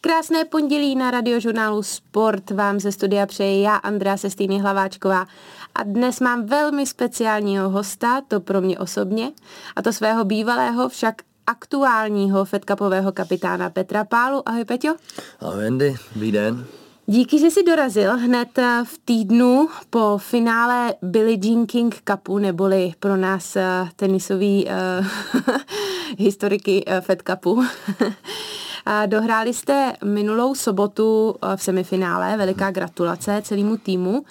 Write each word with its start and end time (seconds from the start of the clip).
Krásné 0.00 0.44
pondělí 0.44 0.96
na 0.96 1.10
radiožurnálu 1.10 1.82
Sport 1.82 2.50
vám 2.50 2.80
ze 2.80 2.92
studia 2.92 3.26
přeje 3.26 3.60
já, 3.60 3.76
Andrea 3.76 4.16
Sestýny 4.16 4.58
Hlaváčková. 4.58 5.26
A 5.74 5.82
dnes 5.82 6.20
mám 6.20 6.46
velmi 6.46 6.86
speciálního 6.86 7.70
hosta, 7.70 8.20
to 8.28 8.40
pro 8.40 8.60
mě 8.60 8.78
osobně, 8.78 9.32
a 9.76 9.82
to 9.82 9.92
svého 9.92 10.24
bývalého, 10.24 10.88
však 10.88 11.14
aktuálního 11.46 12.44
fedkapového 12.44 13.12
kapitána 13.12 13.70
Petra 13.70 14.04
Pálu. 14.04 14.48
Ahoj 14.48 14.64
Peťo. 14.64 14.94
Ahoj 15.40 15.66
Andy, 15.66 15.96
dobrý 16.14 16.32
den. 16.32 16.64
Díky, 17.06 17.38
že 17.38 17.50
jsi 17.50 17.62
dorazil 17.62 18.16
hned 18.16 18.58
eh, 18.58 18.80
v 18.84 18.98
týdnu 19.04 19.68
po 19.90 20.18
finále 20.18 20.94
Billie 21.02 21.38
Jean 21.42 21.66
King 21.66 22.02
Cupu, 22.10 22.38
neboli 22.38 22.92
pro 23.00 23.16
nás 23.16 23.56
eh, 23.56 23.88
tenisový 23.96 24.66
uh, 24.66 25.06
historiky 26.18 26.84
uh, 26.84 27.00
Fed 27.00 27.22
Cupu. 27.22 27.64
Dohráli 29.06 29.54
jste 29.54 29.92
minulou 30.04 30.54
sobotu 30.54 31.34
v 31.56 31.62
semifinále, 31.62 32.36
veliká 32.36 32.70
gratulace 32.70 33.42
celému 33.44 33.76
týmu. 33.76 34.24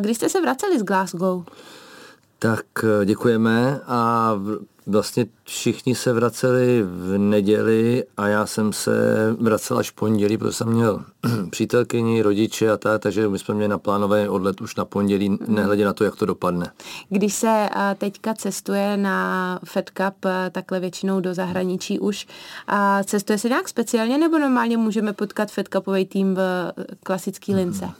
Kdy 0.00 0.14
jste 0.14 0.28
se 0.28 0.40
vraceli 0.40 0.78
z 0.78 0.82
Glasgow? 0.82 1.44
Tak 2.38 2.64
děkujeme 3.04 3.80
a 3.86 4.32
vlastně 4.86 5.26
všichni 5.44 5.94
se 5.94 6.12
vraceli 6.12 6.82
v 6.82 7.18
neděli 7.18 8.04
a 8.16 8.28
já 8.28 8.46
jsem 8.46 8.72
se 8.72 8.92
vracel 9.40 9.78
až 9.78 9.90
v 9.90 9.94
pondělí, 9.94 10.38
protože 10.38 10.52
jsem 10.52 10.68
měl 10.68 11.04
přítelkyni, 11.50 12.22
rodiče 12.22 12.70
a 12.70 12.76
tak, 12.76 13.02
takže 13.02 13.28
my 13.28 13.38
jsme 13.38 13.54
měli 13.54 13.68
naplánovaný 13.68 14.28
odlet 14.28 14.60
už 14.60 14.76
na 14.76 14.84
pondělí, 14.84 15.28
mhm. 15.28 15.38
nehledě 15.54 15.84
na 15.84 15.92
to, 15.92 16.04
jak 16.04 16.16
to 16.16 16.26
dopadne. 16.26 16.70
Když 17.08 17.34
se 17.34 17.68
teďka 17.98 18.34
cestuje 18.34 18.96
na 18.96 19.60
Fed 19.64 19.90
Cup 19.90 20.26
takhle 20.52 20.80
většinou 20.80 21.20
do 21.20 21.34
zahraničí 21.34 21.98
už, 21.98 22.26
a 22.66 23.04
cestuje 23.04 23.38
se 23.38 23.48
nějak 23.48 23.68
speciálně 23.68 24.18
nebo 24.18 24.38
normálně 24.38 24.76
můžeme 24.76 25.12
potkat 25.12 25.50
Fed 25.50 25.68
Cupový 25.68 26.06
tým 26.06 26.34
v 26.34 26.72
klasický 27.02 27.54
lince? 27.54 27.90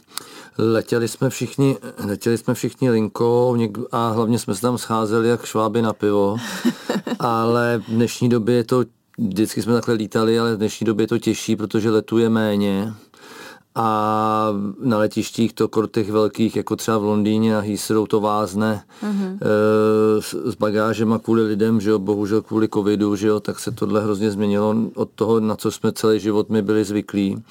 Letěli 0.57 1.07
jsme 1.07 1.29
všichni, 1.29 1.77
letěli 2.07 2.37
jsme 2.37 2.53
všichni 2.53 2.89
linkou 2.89 3.57
a 3.91 4.09
hlavně 4.09 4.39
jsme 4.39 4.55
se 4.55 4.61
tam 4.61 4.77
scházeli 4.77 5.29
jak 5.29 5.45
šváby 5.45 5.81
na 5.81 5.93
pivo, 5.93 6.37
ale 7.19 7.81
v 7.87 7.91
dnešní 7.91 8.29
době 8.29 8.55
je 8.55 8.63
to, 8.63 8.83
vždycky 9.17 9.61
jsme 9.61 9.73
takhle 9.73 9.93
lítali, 9.93 10.39
ale 10.39 10.55
v 10.55 10.57
dnešní 10.57 10.85
době 10.85 11.03
je 11.03 11.07
to 11.07 11.17
těžší, 11.17 11.55
protože 11.55 11.89
letuje 11.89 12.29
méně 12.29 12.93
a 13.79 14.49
na 14.79 14.97
letištích 14.97 15.53
to 15.53 15.67
kortech 15.67 16.11
velkých, 16.11 16.55
jako 16.55 16.75
třeba 16.75 16.97
v 16.97 17.03
Londýně 17.03 17.53
na 17.53 17.59
Heathrow 17.59 18.07
to 18.07 18.19
vázne 18.19 18.83
mm-hmm. 19.03 19.37
e, 19.41 20.21
s, 20.21 20.33
s 20.33 20.55
bagážem 20.55 21.13
a 21.13 21.19
kvůli 21.19 21.47
lidem, 21.47 21.81
že 21.81 21.89
jo, 21.89 21.99
bohužel 21.99 22.41
kvůli 22.41 22.69
covidu, 22.69 23.15
že 23.15 23.27
jo, 23.27 23.39
tak 23.39 23.59
se 23.59 23.71
tohle 23.71 24.03
hrozně 24.03 24.31
změnilo 24.31 24.75
od 24.95 25.09
toho, 25.15 25.39
na 25.39 25.55
co 25.55 25.71
jsme 25.71 25.91
celý 25.91 26.19
život 26.19 26.49
my 26.49 26.61
byli 26.61 26.83
zvyklí. 26.83 27.43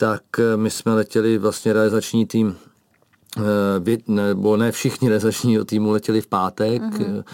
Tak 0.00 0.22
eh, 0.38 0.56
my 0.56 0.70
jsme 0.70 0.94
letěli 0.94 1.38
vlastně 1.38 1.72
realizační 1.72 2.26
tým 2.26 2.56
eh, 3.36 3.98
nebo 4.06 4.56
ne 4.56 4.72
všichni 4.72 5.08
realizační 5.08 5.64
týmu 5.64 5.90
letěli 5.90 6.20
v 6.20 6.26
pátek, 6.26 6.82
mm-hmm 6.82 7.24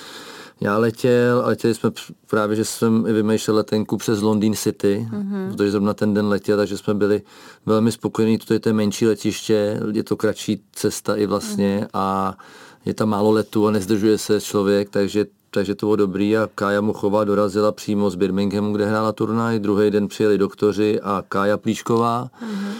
já 0.61 0.79
letěl 0.79 1.41
a 1.45 1.47
letěli 1.47 1.75
jsme 1.75 1.91
právě, 2.31 2.57
že 2.57 2.65
jsem 2.65 3.07
i 3.07 3.13
vymýšlel 3.13 3.57
letenku 3.57 3.97
přes 3.97 4.21
Londýn 4.21 4.55
City, 4.55 5.09
mm-hmm. 5.11 5.51
protože 5.51 5.71
zrovna 5.71 5.95
ten 5.95 6.15
den 6.15 6.27
letěl, 6.27 6.57
takže 6.57 6.79
jsme 6.79 6.95
byli 6.95 7.23
velmi 7.67 7.93
spokojení. 7.93 8.39
Toto 8.39 8.53
je 8.53 8.61
to 8.61 8.75
menší 8.75 9.07
letiště, 9.07 9.81
je 9.93 10.05
to 10.05 10.17
kratší 10.17 10.63
cesta 10.73 11.17
i 11.17 11.27
vlastně 11.27 11.81
mm-hmm. 11.81 11.89
a 11.93 12.37
je 12.85 12.95
tam 12.95 13.09
málo 13.09 13.31
letů 13.31 13.67
a 13.67 13.71
nezdržuje 13.71 14.19
se 14.19 14.41
člověk, 14.41 14.91
takže 14.91 15.27
takže 15.57 15.75
to 15.75 15.87
bylo 15.87 15.97
dobrý 15.97 16.37
a 16.37 16.49
Kája 16.55 16.81
Muchová 16.81 17.25
dorazila 17.25 17.73
přímo 17.73 18.11
z 18.11 18.15
Birminghamu, 18.15 18.73
kde 18.73 18.87
hrála 18.87 19.13
turnaj, 19.13 19.59
druhý 19.59 19.91
den 19.91 20.09
přijeli 20.09 20.39
doktoři 20.39 21.01
a 21.01 21.25
Kája 21.29 21.57
Plíšková. 21.57 22.29
Mm-hmm 22.43 22.73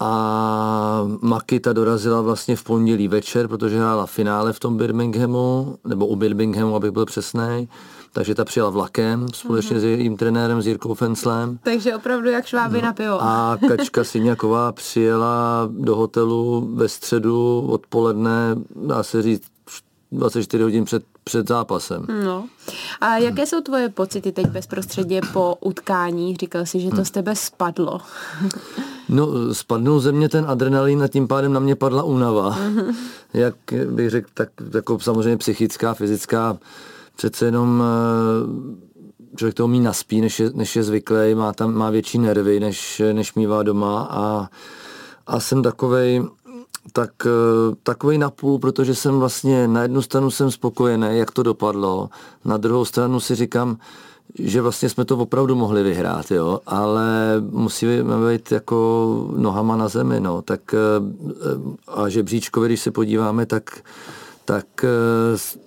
a 0.00 1.08
Makita 1.22 1.72
dorazila 1.72 2.20
vlastně 2.20 2.56
v 2.56 2.64
pondělí 2.64 3.08
večer, 3.08 3.48
protože 3.48 3.78
hrála 3.78 4.06
finále 4.06 4.52
v 4.52 4.60
tom 4.60 4.76
Birminghamu, 4.76 5.76
nebo 5.86 6.06
u 6.06 6.16
Birminghamu, 6.16 6.76
abych 6.76 6.90
byl 6.90 7.06
přesný. 7.06 7.68
Takže 8.12 8.34
ta 8.34 8.44
přijela 8.44 8.70
vlakem 8.70 9.26
společně 9.34 9.76
mm-hmm. 9.76 9.80
s 9.80 9.84
jejím 9.84 10.16
trenérem, 10.16 10.62
s 10.62 10.66
Jirkou 10.66 10.94
Fenslem. 10.94 11.58
Takže 11.62 11.96
opravdu 11.96 12.30
jak 12.30 12.46
šváby 12.46 12.78
no. 12.78 12.84
na 12.84 12.92
pivo. 12.92 13.22
A 13.22 13.58
Kačka 13.68 14.04
Syňaková 14.14 14.72
přijela 14.72 15.68
do 15.70 15.96
hotelu 15.96 16.70
ve 16.74 16.88
středu 16.88 17.66
odpoledne, 17.68 18.56
dá 18.76 19.02
se 19.02 19.22
říct, 19.22 19.42
24 20.12 20.62
hodin 20.62 20.84
před, 20.84 21.02
před 21.28 21.48
zápasem. 21.48 22.06
No. 22.24 22.44
A 23.00 23.16
jaké 23.16 23.46
jsou 23.46 23.60
tvoje 23.60 23.88
pocity 23.88 24.32
teď 24.32 24.46
bezprostředně 24.46 25.20
po 25.32 25.56
utkání? 25.60 26.36
Říkal 26.36 26.66
jsi, 26.66 26.80
že 26.80 26.90
to 26.90 27.04
z 27.04 27.10
tebe 27.10 27.36
spadlo. 27.36 28.00
no, 29.08 29.54
spadnul 29.54 30.00
ze 30.00 30.12
mě 30.12 30.28
ten 30.28 30.44
adrenalin 30.48 31.02
a 31.02 31.08
tím 31.08 31.28
pádem 31.28 31.52
na 31.52 31.60
mě 31.60 31.76
padla 31.76 32.02
únava. 32.02 32.56
Mm-hmm. 32.56 32.94
Jak 33.34 33.54
bych 33.90 34.10
řekl, 34.10 34.28
tak 34.34 34.48
jako 34.74 34.98
samozřejmě 34.98 35.36
psychická, 35.36 35.94
fyzická. 35.94 36.58
Přece 37.16 37.44
jenom 37.44 37.82
eh, 37.82 39.36
člověk 39.36 39.54
to 39.54 39.64
umí 39.64 39.80
naspí, 39.80 40.20
než 40.20 40.40
je, 40.40 40.50
než 40.54 40.76
je 40.76 40.82
zvyklý, 40.82 41.34
má 41.34 41.52
tam 41.52 41.74
má 41.74 41.90
větší 41.90 42.18
nervy, 42.18 42.60
než, 42.60 43.02
než 43.12 43.34
mývá 43.34 43.62
doma 43.62 44.08
a, 44.10 44.48
a 45.26 45.40
jsem 45.40 45.62
takovej, 45.62 46.22
tak 46.92 47.10
eh, 47.26 47.30
takový 47.82 48.18
napůl, 48.18 48.58
protože 48.58 48.94
jsem 48.94 49.18
vlastně 49.18 49.68
na 49.68 49.82
jednu 49.82 50.02
stranu 50.02 50.30
jsem 50.30 50.50
spokojený, 50.50 51.06
jak 51.10 51.30
to 51.30 51.42
dopadlo, 51.42 52.10
na 52.44 52.56
druhou 52.56 52.84
stranu 52.84 53.20
si 53.20 53.34
říkám, 53.34 53.76
že 54.38 54.62
vlastně 54.62 54.88
jsme 54.88 55.04
to 55.04 55.16
opravdu 55.16 55.54
mohli 55.54 55.82
vyhrát, 55.82 56.30
jo, 56.30 56.60
ale 56.66 57.06
musíme 57.50 58.02
být 58.28 58.52
jako 58.52 59.26
nohama 59.36 59.76
na 59.76 59.88
zemi, 59.88 60.20
no, 60.20 60.42
tak 60.42 60.74
eh, 60.74 60.78
a 61.88 62.08
žebříčkovi, 62.08 62.68
když 62.68 62.80
se 62.80 62.90
podíváme, 62.90 63.46
tak 63.46 63.82
tak 64.48 64.84
eh, 64.84 64.88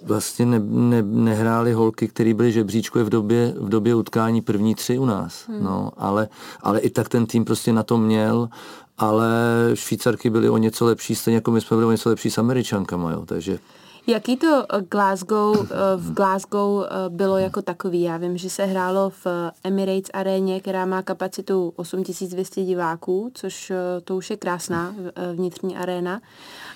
vlastně 0.03 0.46
ne, 0.46 0.59
ne, 0.59 1.02
nehráli 1.02 1.74
holky, 1.74 2.08
které 2.08 2.34
byly 2.34 2.52
žebříčkové 2.52 3.03
v 3.03 3.09
době, 3.09 3.53
v 3.58 3.70
době 3.70 3.96
utkání 3.96 4.42
první 4.42 4.76
tři 4.76 4.98
u 4.98 5.06
nás. 5.06 5.48
Hmm. 5.48 5.64
No, 5.64 5.92
ale, 5.98 6.28
ale 6.62 6.80
i 6.80 6.90
tak 6.90 7.09
ten 7.09 7.26
tým 7.26 7.46
prostě 7.46 7.74
na 7.74 7.84
to 7.84 7.98
měl 7.98 8.50
ale 8.97 9.29
Švýcarky 9.74 10.29
byly 10.29 10.50
o 10.50 10.57
něco 10.57 10.85
lepší, 10.85 11.16
stejně 11.16 11.35
jako 11.35 11.52
my 11.52 11.62
jsme 11.62 11.78
byli 11.78 11.88
o 11.88 11.91
něco 11.91 12.09
lepší 12.09 12.31
s 12.31 12.38
Američankama, 12.38 13.12
jo, 13.12 13.25
takže... 13.25 13.59
Jaký 14.07 14.38
to 14.38 14.66
Glasgow, 14.90 15.68
eh, 15.72 15.75
v 15.96 16.13
Glasgow 16.13 16.84
eh, 16.84 17.09
bylo 17.09 17.38
jako 17.38 17.62
takový? 17.62 18.02
Já 18.02 18.18
vím, 18.18 18.38
že 18.38 18.50
se 18.50 18.66
hrálo 18.66 19.09
v 19.09 19.28
Emirates 19.63 20.09
aréně, 20.13 20.59
která 20.59 20.85
má 20.85 21.02
kapacitu 21.02 21.74
8200 21.75 22.63
diváků, 22.63 23.31
což 23.34 23.72
eh, 23.72 24.02
to 24.03 24.16
už 24.16 24.29
je 24.29 24.38
krásná 24.38 24.96
vnitřní 25.35 25.78
aréna, 25.78 26.22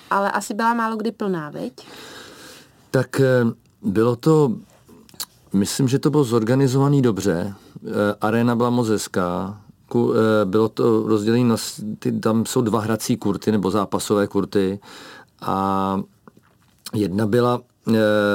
ale 0.10 0.32
asi 0.32 0.54
byla 0.54 0.74
málo 0.74 0.96
kdy 0.96 1.12
plná, 1.12 1.50
veď? 1.50 1.74
Tak 2.92 3.22
bylo 3.82 4.16
to, 4.16 4.52
myslím, 5.54 5.88
že 5.88 6.00
to 6.00 6.10
bylo 6.10 6.24
zorganizovaný 6.24 7.02
dobře. 7.02 7.54
Arena 8.22 8.56
byla 8.56 8.70
moc 8.70 8.88
hezká, 8.88 9.62
Eh, 9.96 10.46
bylo 10.46 10.70
to 10.70 11.04
rozdělené 11.08 11.44
na, 11.44 11.56
ty, 12.00 12.12
tam 12.12 12.46
jsou 12.46 12.62
dva 12.62 12.80
hrací 12.80 13.18
kurty 13.18 13.52
nebo 13.52 13.72
zápasové 13.72 14.28
kurty 14.28 14.80
a 15.42 16.02
jedna 16.94 17.26
byla, 17.26 17.62
eh, 17.88 17.94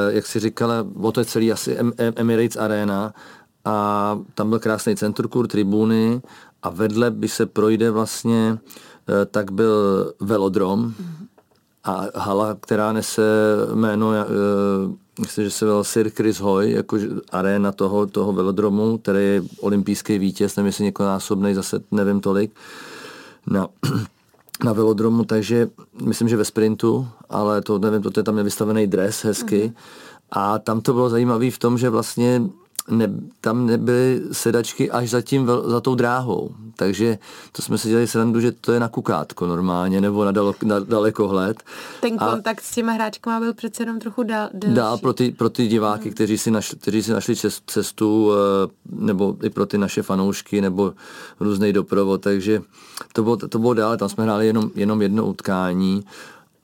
jak 0.09 0.27
si 0.27 0.41
říkala, 0.41 0.87
o 1.03 1.13
to 1.13 1.21
je 1.21 1.25
celý 1.25 1.53
asi 1.53 1.77
Emirates 1.99 2.57
Arena 2.57 3.15
a 3.65 4.19
tam 4.35 4.51
byl 4.51 4.59
krásný 4.59 4.97
centrkur, 4.97 5.49
tribuny 5.49 6.23
a 6.63 6.71
vedle 6.71 7.11
by 7.11 7.29
se 7.29 7.47
projde 7.47 7.91
vlastně, 7.91 8.59
eh, 9.09 9.27
tak 9.27 9.51
byl 9.51 10.13
velodrom 10.21 10.85
mm-hmm. 10.89 11.27
a 11.85 12.07
hala, 12.15 12.57
která 12.61 12.93
nese 12.93 13.23
jméno 13.75 14.13
myslím, 15.21 15.45
že 15.45 15.51
se 15.51 15.65
jmenoval 15.65 15.85
Sir 15.85 16.11
Chris 16.11 16.41
Hoy, 16.41 16.73
jako 16.73 16.99
aréna 17.33 17.73
toho, 17.73 18.07
toho 18.07 18.33
velodromu, 18.33 18.99
který 18.99 19.19
je 19.19 19.43
olympijský 19.61 20.19
vítěz, 20.19 20.57
nevím, 20.57 20.67
jestli 20.67 20.85
někonásobný, 20.85 21.55
zase 21.55 21.81
nevím 21.91 22.21
tolik, 22.21 22.51
na, 23.47 23.69
na 24.65 24.73
velodromu, 24.73 25.25
takže 25.25 25.69
myslím, 26.03 26.29
že 26.29 26.37
ve 26.37 26.45
sprintu, 26.45 27.09
ale 27.31 27.63
to 27.63 27.79
nevím, 27.79 28.03
to 28.03 28.21
je 28.21 28.25
tam 28.25 28.37
nevystavený 28.37 28.87
dres 28.87 29.25
hezky. 29.25 29.63
Mm-hmm. 29.63 30.11
A 30.31 30.59
tam 30.59 30.81
to 30.81 30.93
bylo 30.93 31.11
zajímavé 31.11 31.51
v 31.51 31.59
tom, 31.59 31.79
že 31.79 31.91
vlastně 31.91 32.43
ne, 32.91 33.09
tam 33.41 33.67
nebyly 33.67 34.23
sedačky 34.33 34.91
až 34.91 35.11
za, 35.11 35.23
tím, 35.23 35.51
za 35.67 35.81
tou 35.81 35.95
dráhou. 35.95 36.51
Takže 36.77 37.19
to 37.53 37.63
jsme 37.63 37.79
si 37.79 37.89
dělali 37.89 38.07
srandu, 38.07 38.41
že 38.41 38.53
to 38.53 38.73
je 38.73 38.81
na 38.81 38.89
kukátko 38.89 39.47
normálně, 39.47 40.01
nebo 40.01 40.25
na, 40.25 40.33
dalo, 40.33 40.55
na 40.65 40.81
dalekohled. 40.81 41.63
Ten 42.01 42.17
a 42.19 42.31
kontakt 42.31 42.61
s 42.61 42.75
těma 42.75 42.93
hráčkama 42.93 43.41
byl 43.41 43.55
přece 43.55 43.83
jenom 43.83 43.99
trochu 43.99 44.23
dál, 44.23 44.49
delší. 44.55 44.77
Dál 44.77 44.99
pro 44.99 45.13
ty, 45.13 45.31
pro 45.31 45.51
ty 45.51 45.67
diváky, 45.67 46.05
hmm. 46.05 46.15
kteří, 46.15 46.39
si 46.39 46.51
našli, 46.51 46.79
kteří 46.79 47.03
si 47.03 47.13
našli 47.13 47.35
cestu, 47.67 48.33
eh, 48.33 48.71
nebo 48.91 49.37
i 49.43 49.51
pro 49.51 49.67
ty 49.67 49.79
naše 49.79 50.03
fanoušky, 50.03 50.61
nebo 50.61 50.93
různý 51.41 51.73
doprovod. 51.73 52.21
Takže 52.21 52.63
to 53.13 53.23
bylo, 53.23 53.37
to 53.37 53.59
bylo 53.59 53.75
dál, 53.75 53.97
tam 53.97 54.09
jsme 54.09 54.25
hráli 54.25 54.47
jenom, 54.47 54.71
jenom 54.75 55.03
jedno 55.03 55.27
utkání 55.27 56.05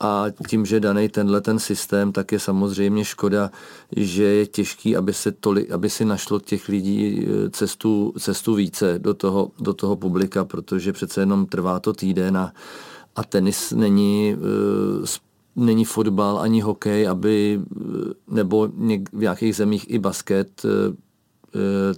a 0.01 0.27
tím, 0.49 0.67
že 0.67 0.81
daný 0.81 1.09
tenhle 1.09 1.41
ten 1.41 1.59
systém, 1.59 2.13
tak 2.13 2.33
je 2.33 2.39
samozřejmě 2.39 3.05
škoda, 3.05 3.51
že 3.97 4.23
je 4.23 4.47
těžký, 4.47 4.97
aby 4.97 5.15
se, 5.15 5.33
toli, 5.33 5.69
aby 5.69 5.91
si 5.91 6.05
našlo 6.05 6.41
těch 6.41 6.69
lidí 6.69 7.27
eh, 7.27 7.51
cestu, 7.51 8.15
cestu 8.19 8.55
více 8.55 8.99
do 8.99 9.15
toho, 9.15 9.51
do 9.61 9.75
toho 9.75 9.97
publika, 9.97 10.45
protože 10.45 10.93
přece 10.93 11.21
jenom 11.21 11.47
trvá 11.47 11.81
to 11.81 11.93
týden 11.93 12.37
a, 12.37 12.53
a 13.17 13.25
tenis 13.25 13.73
není, 13.73 14.37
eh, 15.05 15.07
není 15.57 15.85
fotbal 15.85 16.39
ani 16.39 16.61
hokej, 16.61 17.09
aby, 17.09 17.61
eh, 17.61 18.15
nebo 18.29 18.69
v 19.13 19.21
nějakých 19.21 19.57
zemích 19.57 19.91
i 19.91 19.99
basket, 19.99 20.63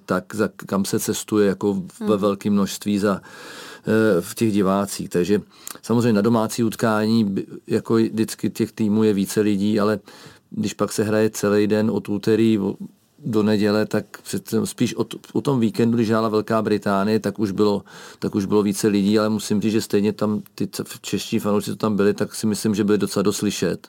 tak 0.04 0.34
za, 0.34 0.48
kam 0.66 0.84
se 0.84 1.00
cestuje 1.00 1.48
jako 1.48 1.74
ve 1.74 2.06
hmm. 2.06 2.16
velkém 2.18 2.52
množství 2.52 2.98
za, 2.98 3.20
v 4.20 4.34
těch 4.34 4.52
divácích. 4.52 5.08
Takže 5.08 5.40
samozřejmě 5.82 6.12
na 6.12 6.20
domácí 6.20 6.64
utkání, 6.64 7.36
jako 7.66 7.94
vždycky 7.94 8.50
těch 8.50 8.72
týmů 8.72 9.04
je 9.04 9.12
více 9.12 9.40
lidí, 9.40 9.80
ale 9.80 9.98
když 10.50 10.74
pak 10.74 10.92
se 10.92 11.04
hraje 11.04 11.30
celý 11.30 11.66
den 11.66 11.90
od 11.90 12.08
úterý 12.08 12.58
do 13.24 13.42
neděle, 13.42 13.86
tak 13.86 14.04
spíš 14.64 14.94
o, 14.94 15.06
o 15.32 15.40
tom 15.40 15.60
víkendu, 15.60 15.96
když 15.96 16.10
hrála 16.10 16.28
Velká 16.28 16.62
Británie, 16.62 17.20
tak 17.20 17.38
už, 17.38 17.50
bylo, 17.50 17.82
tak 18.18 18.34
už 18.34 18.44
bylo 18.44 18.62
více 18.62 18.88
lidí, 18.88 19.18
ale 19.18 19.28
musím 19.28 19.60
říct, 19.60 19.72
že 19.72 19.80
stejně 19.80 20.12
tam 20.12 20.42
ty 20.54 20.68
čeští 21.00 21.38
fanoušci, 21.38 21.70
co 21.70 21.76
tam 21.76 21.96
byli, 21.96 22.14
tak 22.14 22.34
si 22.34 22.46
myslím, 22.46 22.74
že 22.74 22.84
byli 22.84 22.98
docela 22.98 23.22
doslyšet. 23.22 23.88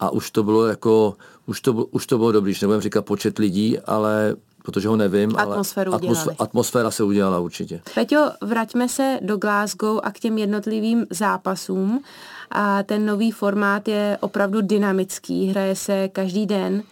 A 0.00 0.10
už 0.10 0.30
to 0.30 0.42
bylo 0.42 0.66
jako, 0.66 1.16
už 1.46 1.60
to, 1.60 1.72
už 1.72 2.06
to 2.06 2.18
bylo 2.18 2.32
dobrý, 2.32 2.52
že 2.52 2.66
nebudem 2.66 2.80
říkat 2.80 3.04
počet 3.04 3.38
lidí, 3.38 3.78
ale 3.78 4.36
protože 4.66 4.88
ho 4.88 4.96
nevím, 4.96 5.36
Atmosféru 5.36 5.92
ale 5.92 6.00
atmosféra, 6.02 6.36
atmosféra 6.38 6.90
se 6.90 7.04
udělala 7.04 7.38
určitě. 7.38 7.82
Peťo, 7.94 8.30
vraťme 8.40 8.88
se 8.88 9.18
do 9.22 9.36
Glasgow 9.36 10.00
a 10.02 10.10
k 10.10 10.18
těm 10.18 10.38
jednotlivým 10.38 11.06
zápasům. 11.10 12.02
A 12.50 12.82
ten 12.82 13.06
nový 13.06 13.30
formát 13.30 13.88
je 13.88 14.18
opravdu 14.20 14.60
dynamický, 14.60 15.46
hraje 15.46 15.76
se 15.76 16.08
každý 16.08 16.46
den. 16.46 16.82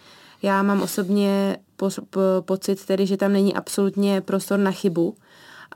Já 0.41 0.63
mám 0.63 0.81
osobně 0.81 1.57
po, 1.75 1.89
po, 2.09 2.19
pocit 2.41 2.85
tedy, 2.85 3.05
že 3.05 3.17
tam 3.17 3.33
není 3.33 3.55
absolutně 3.55 4.21
prostor 4.21 4.59
na 4.59 4.71
chybu. 4.71 5.15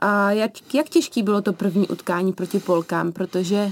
A 0.00 0.30
jak, 0.30 0.74
jak 0.74 0.88
těžký 0.88 1.22
bylo 1.22 1.42
to 1.42 1.52
první 1.52 1.88
utkání 1.88 2.32
proti 2.32 2.58
Polkám, 2.58 3.12
protože 3.12 3.70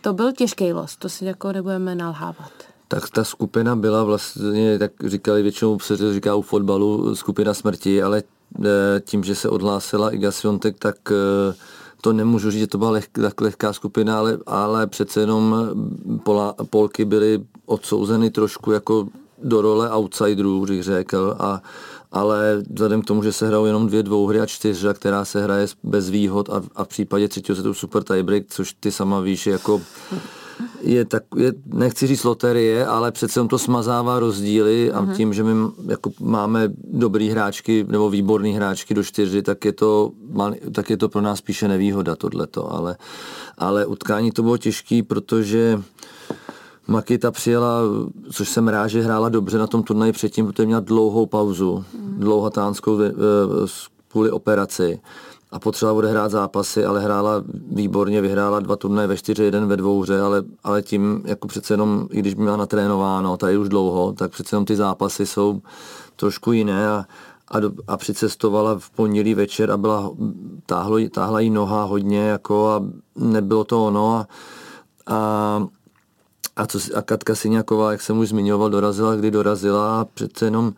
to 0.00 0.12
byl 0.12 0.32
těžký 0.32 0.72
los, 0.72 0.96
to 0.96 1.08
si 1.08 1.24
jako 1.24 1.52
nebudeme 1.52 1.94
nalhávat 1.94 2.69
tak 2.90 3.10
ta 3.10 3.24
skupina 3.24 3.76
byla 3.76 4.04
vlastně, 4.04 4.78
tak 4.78 4.92
říkali 5.04 5.42
většinou 5.42 5.78
se 5.78 6.14
říká 6.14 6.34
u 6.34 6.42
fotbalu 6.42 7.14
skupina 7.14 7.54
smrti, 7.54 8.02
ale 8.02 8.22
e, 8.64 9.00
tím, 9.00 9.24
že 9.24 9.34
se 9.34 9.48
odhlásila 9.48 10.10
Iga 10.10 10.32
Swiatek, 10.32 10.78
tak 10.78 10.96
e, 11.12 11.54
to 12.00 12.12
nemůžu 12.12 12.50
říct, 12.50 12.60
že 12.60 12.66
to 12.66 12.78
byla 12.78 12.90
leh, 12.90 13.08
tak 13.08 13.40
lehká 13.40 13.72
skupina, 13.72 14.18
ale, 14.18 14.38
ale 14.46 14.86
přece 14.86 15.20
jenom 15.20 15.56
Pola, 16.22 16.54
Polky 16.70 17.04
byly 17.04 17.44
odsouzeny 17.66 18.30
trošku 18.30 18.72
jako 18.72 19.08
do 19.42 19.62
role 19.62 19.90
outsiderů, 19.90 20.66
bych 20.66 20.82
řekl, 20.82 21.36
a, 21.38 21.62
ale 22.12 22.62
vzhledem 22.70 23.02
k 23.02 23.06
tomu, 23.06 23.22
že 23.22 23.32
se 23.32 23.46
hrajou 23.46 23.64
jenom 23.64 23.86
dvě 23.86 24.02
dvouhry 24.02 24.40
a 24.40 24.46
čtyři, 24.46 24.86
která 24.94 25.24
se 25.24 25.42
hraje 25.42 25.66
bez 25.82 26.10
výhod 26.10 26.50
a, 26.50 26.62
a 26.76 26.84
v 26.84 26.88
případě 26.88 27.28
třetího 27.28 27.56
setu 27.56 27.74
super 27.74 28.02
tiebreak, 28.02 28.42
což 28.48 28.74
ty 28.80 28.92
sama 28.92 29.20
víš, 29.20 29.46
jako 29.46 29.80
je 30.80 31.04
tak, 31.04 31.22
je, 31.36 31.52
nechci 31.66 32.06
říct 32.06 32.24
loterie, 32.24 32.86
ale 32.86 33.12
přece 33.12 33.44
to 33.44 33.58
smazává 33.58 34.18
rozdíly 34.18 34.92
a 34.92 35.02
mm-hmm. 35.02 35.16
tím, 35.16 35.32
že 35.32 35.42
my 35.42 35.70
jako 35.86 36.10
máme 36.20 36.68
dobrý 36.84 37.28
hráčky 37.28 37.86
nebo 37.88 38.10
výborný 38.10 38.52
hráčky 38.52 38.94
do 38.94 39.04
čtyři, 39.04 39.42
tak 39.42 39.64
je 39.64 39.72
to, 39.72 40.10
tak 40.72 40.90
je 40.90 40.96
to 40.96 41.08
pro 41.08 41.20
nás 41.20 41.38
spíše 41.38 41.68
nevýhoda 41.68 42.16
tohleto, 42.16 42.72
ale, 42.72 42.96
ale 43.58 43.86
utkání 43.86 44.30
to 44.30 44.42
bylo 44.42 44.56
těžký, 44.56 45.02
protože 45.02 45.82
Makita 46.86 47.30
přijela, 47.30 47.80
což 48.32 48.48
jsem 48.48 48.68
rád, 48.68 48.88
že 48.88 49.02
hrála 49.02 49.28
dobře 49.28 49.58
na 49.58 49.66
tom 49.66 49.82
turnaji 49.82 50.12
předtím, 50.12 50.46
protože 50.46 50.66
měla 50.66 50.80
dlouhou 50.80 51.26
pauzu, 51.26 51.84
mm. 51.94 52.20
dlouhatánskou 52.20 52.98
kvůli 54.08 54.30
operaci 54.30 55.00
a 55.52 55.58
potřebovala 55.58 55.98
odehrát 55.98 56.30
zápasy, 56.30 56.84
ale 56.84 57.00
hrála 57.00 57.44
výborně, 57.70 58.20
vyhrála 58.20 58.60
dva 58.60 58.76
turnaje 58.76 59.08
ve 59.08 59.16
čtyři, 59.16 59.42
jeden 59.42 59.66
ve 59.66 59.76
dvouře, 59.76 60.20
ale, 60.20 60.42
ale 60.64 60.82
tím 60.82 61.22
jako 61.24 61.48
přece 61.48 61.74
jenom, 61.74 62.08
i 62.10 62.18
když 62.18 62.34
měla 62.34 62.56
natrénováno 62.56 63.36
tady 63.36 63.56
už 63.56 63.68
dlouho, 63.68 64.12
tak 64.12 64.30
přece 64.30 64.56
jenom 64.56 64.64
ty 64.64 64.76
zápasy 64.76 65.26
jsou 65.26 65.60
trošku 66.16 66.52
jiné 66.52 66.88
a, 66.88 67.04
a, 67.48 67.60
do, 67.60 67.72
a 67.86 67.96
přicestovala 67.96 68.78
v 68.78 68.90
pondělí 68.90 69.34
večer 69.34 69.70
a 69.70 69.76
byla, 69.76 70.10
táhlo, 70.66 70.98
táhla 71.10 71.40
jí 71.40 71.50
noha 71.50 71.84
hodně 71.84 72.20
jako 72.20 72.68
a 72.68 72.84
nebylo 73.16 73.64
to 73.64 73.86
ono 73.86 74.16
a, 74.16 74.26
a 75.06 75.66
a, 76.56 76.66
co, 76.66 76.78
a 76.94 77.02
Katka 77.02 77.34
Syňaková, 77.34 77.92
jak 77.92 78.02
jsem 78.02 78.18
už 78.18 78.28
zmiňoval, 78.28 78.70
dorazila, 78.70 79.16
kdy 79.16 79.30
dorazila 79.30 80.00
a 80.00 80.04
přece 80.04 80.44
jenom 80.44 80.72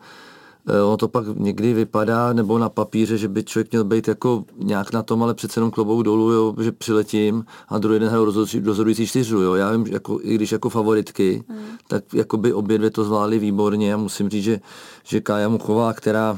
ono 0.67 0.97
to 0.97 1.07
pak 1.07 1.25
někdy 1.37 1.73
vypadá, 1.73 2.33
nebo 2.33 2.57
na 2.57 2.69
papíře, 2.69 3.17
že 3.17 3.27
by 3.27 3.43
člověk 3.43 3.71
měl 3.71 3.83
být 3.83 4.07
jako 4.07 4.45
nějak 4.57 4.93
na 4.93 5.03
tom, 5.03 5.23
ale 5.23 5.33
přece 5.33 5.59
jenom 5.59 5.71
klobou 5.71 6.01
dolů, 6.01 6.31
jo, 6.31 6.55
že 6.61 6.71
přiletím 6.71 7.45
a 7.67 7.77
druhý 7.77 7.99
den 7.99 8.09
hraju 8.09 8.25
rozhodující 8.65 9.07
čtyřu. 9.07 9.41
Jo. 9.41 9.53
Já 9.53 9.71
vím, 9.71 9.87
jako, 9.87 10.19
i 10.21 10.35
když 10.35 10.51
jako 10.51 10.69
favoritky, 10.69 11.43
mm. 11.49 11.55
tak 11.87 12.13
jako 12.13 12.37
by 12.37 12.53
obě 12.53 12.77
dvě 12.77 12.89
to 12.89 13.03
zvládly 13.03 13.39
výborně 13.39 13.93
a 13.93 13.97
musím 13.97 14.29
říct, 14.29 14.43
že, 14.43 14.59
že 15.03 15.21
Kája 15.21 15.49
Muchová, 15.49 15.93
která, 15.93 16.37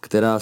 která 0.00 0.38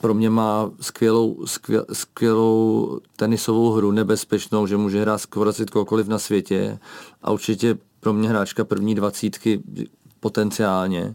pro 0.00 0.14
mě 0.14 0.30
má 0.30 0.70
skvělou, 0.80 1.46
skvěl, 1.46 1.84
skvělou 1.92 2.98
tenisovou 3.16 3.72
hru, 3.72 3.90
nebezpečnou, 3.90 4.66
že 4.66 4.76
může 4.76 5.00
hrát 5.00 5.18
skoro 5.18 5.52
kohokoliv 5.72 6.08
na 6.08 6.18
světě 6.18 6.78
a 7.22 7.30
určitě 7.30 7.78
pro 8.00 8.12
mě 8.12 8.28
hráčka 8.28 8.64
první 8.64 8.94
dvacítky 8.94 9.62
potenciálně, 10.20 11.14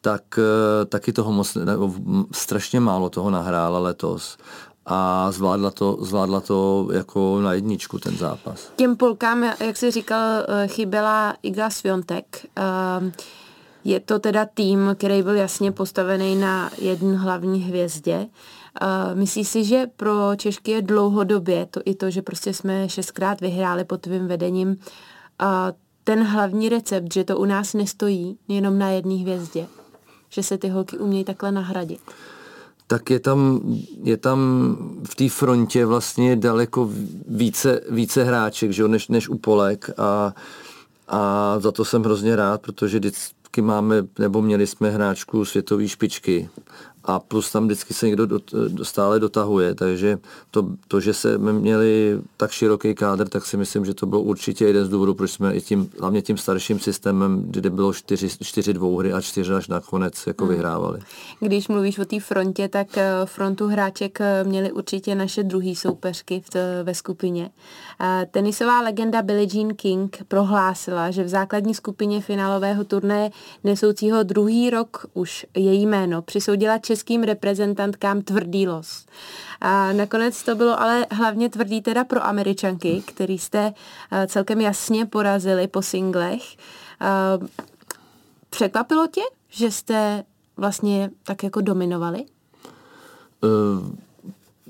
tak 0.00 0.22
eh, 0.38 0.84
taky 0.84 1.12
toho 1.12 1.32
moc, 1.32 1.54
nebo 1.54 1.94
strašně 2.32 2.80
málo 2.80 3.10
toho 3.10 3.30
nahrála 3.30 3.78
letos 3.78 4.38
a 4.86 5.32
zvládla 5.32 5.70
to, 5.70 5.98
zvládla 6.00 6.40
to 6.40 6.88
jako 6.92 7.40
na 7.40 7.52
jedničku 7.52 7.98
ten 7.98 8.16
zápas. 8.16 8.72
Těm 8.76 8.96
Polkám, 8.96 9.42
jak 9.42 9.76
jsi 9.76 9.90
říkal, 9.90 10.44
eh, 10.48 10.68
chyběla 10.68 11.34
Iga 11.42 11.70
Sviontek. 11.70 12.46
Ehm, 12.56 13.12
je 13.84 14.00
to 14.00 14.18
teda 14.18 14.46
tým, 14.54 14.94
který 14.94 15.22
byl 15.22 15.34
jasně 15.34 15.72
postavený 15.72 16.36
na 16.36 16.70
jedné 16.78 17.16
hlavní 17.16 17.60
hvězdě. 17.60 18.28
Ehm, 18.80 19.18
myslíš 19.18 19.48
si, 19.48 19.64
že 19.64 19.86
pro 19.96 20.36
Češky 20.36 20.70
je 20.70 20.82
dlouhodobě 20.82 21.66
to 21.66 21.80
i 21.84 21.94
to, 21.94 22.10
že 22.10 22.22
prostě 22.22 22.54
jsme 22.54 22.88
šestkrát 22.88 23.40
vyhráli 23.40 23.84
pod 23.84 24.00
tvým 24.00 24.28
vedením, 24.28 24.76
ten 26.04 26.24
hlavní 26.24 26.68
recept, 26.68 27.14
že 27.14 27.24
to 27.24 27.38
u 27.38 27.44
nás 27.44 27.74
nestojí 27.74 28.38
jenom 28.48 28.78
na 28.78 28.90
jedné 28.90 29.14
hvězdě? 29.14 29.66
Že 30.30 30.42
se 30.42 30.58
ty 30.58 30.68
holky 30.68 30.98
umějí 30.98 31.24
takhle 31.24 31.52
nahradit? 31.52 32.00
tak 32.88 33.10
je 33.10 33.20
tam, 33.20 33.60
je 34.02 34.16
tam 34.16 34.38
v 35.04 35.14
té 35.14 35.28
frontě 35.28 35.86
vlastně 35.86 36.36
daleko 36.36 36.90
více, 37.28 37.80
více 37.90 38.24
hráček, 38.24 38.70
že 38.70 38.82
jo, 38.82 38.88
než, 38.88 39.08
než 39.08 39.28
u 39.28 39.38
Polek 39.38 39.90
a, 39.98 40.34
a 41.08 41.54
za 41.58 41.72
to 41.72 41.84
jsem 41.84 42.02
hrozně 42.02 42.36
rád, 42.36 42.60
protože 42.60 42.98
vždycky 42.98 43.62
máme, 43.62 44.06
nebo 44.18 44.42
měli 44.42 44.66
jsme 44.66 44.90
hráčku 44.90 45.44
světové 45.44 45.88
špičky 45.88 46.48
a 47.08 47.18
plus 47.18 47.50
tam 47.50 47.64
vždycky 47.64 47.94
se 47.94 48.06
někdo 48.06 48.26
do, 48.26 48.38
do, 48.68 48.84
stále 48.84 49.20
dotahuje, 49.20 49.74
takže 49.74 50.18
to, 50.50 50.68
to, 50.88 51.00
že 51.00 51.14
jsme 51.14 51.52
měli 51.52 52.20
tak 52.36 52.50
široký 52.50 52.94
kádr, 52.94 53.28
tak 53.28 53.46
si 53.46 53.56
myslím, 53.56 53.84
že 53.84 53.94
to 53.94 54.06
bylo 54.06 54.22
určitě 54.22 54.64
jeden 54.64 54.84
z 54.84 54.88
důvodů, 54.88 55.14
proč 55.14 55.30
jsme 55.30 55.54
i 55.54 55.60
tím, 55.60 55.90
hlavně 56.00 56.22
tím 56.22 56.36
starším 56.38 56.80
systémem, 56.80 57.44
kde 57.46 57.70
bylo 57.70 57.92
čtyři, 57.92 58.28
čtyři 58.42 58.72
dvouhry 58.72 59.12
a 59.12 59.20
čtyři 59.20 59.52
až 59.52 59.68
nakonec 59.68 60.26
jako 60.26 60.44
hmm. 60.44 60.54
vyhrávali. 60.54 61.00
Když 61.40 61.68
mluvíš 61.68 61.98
o 61.98 62.04
té 62.04 62.20
frontě, 62.20 62.68
tak 62.68 62.98
eh, 62.98 63.10
frontu 63.24 63.66
hráček 63.66 64.20
eh, 64.20 64.44
měli 64.44 64.72
určitě 64.72 65.14
naše 65.14 65.42
druhý 65.42 65.76
soupeřky 65.76 66.42
v 66.54 66.82
ve 66.82 66.94
skupině. 66.94 67.50
Tenisová 68.30 68.80
legenda 68.80 69.22
Billie 69.22 69.48
Jean 69.54 69.74
King 69.74 70.16
prohlásila, 70.28 71.10
že 71.10 71.24
v 71.24 71.28
základní 71.28 71.74
skupině 71.74 72.20
finálového 72.20 72.84
turnaje 72.84 73.30
nesoucího 73.64 74.22
druhý 74.22 74.70
rok 74.70 75.06
už 75.14 75.46
její 75.56 75.86
jméno 75.86 76.22
přisoudila 76.22 76.78
českým 76.98 77.22
reprezentantkám 77.22 78.22
tvrdý 78.22 78.68
los. 78.68 79.06
A 79.60 79.92
nakonec 79.92 80.42
to 80.42 80.54
bylo 80.54 80.80
ale 80.80 81.06
hlavně 81.10 81.48
tvrdý 81.48 81.82
teda 81.82 82.04
pro 82.04 82.24
američanky, 82.26 83.02
který 83.06 83.38
jste 83.38 83.74
eh, 84.12 84.26
celkem 84.26 84.60
jasně 84.60 85.06
porazili 85.06 85.68
po 85.68 85.82
singlech. 85.82 86.56
Eh, 87.00 87.46
překvapilo 88.50 89.06
tě, 89.06 89.20
že 89.48 89.70
jste 89.70 90.24
vlastně 90.56 91.10
tak 91.22 91.42
jako 91.42 91.60
dominovali? 91.60 92.24
Uh 93.42 94.08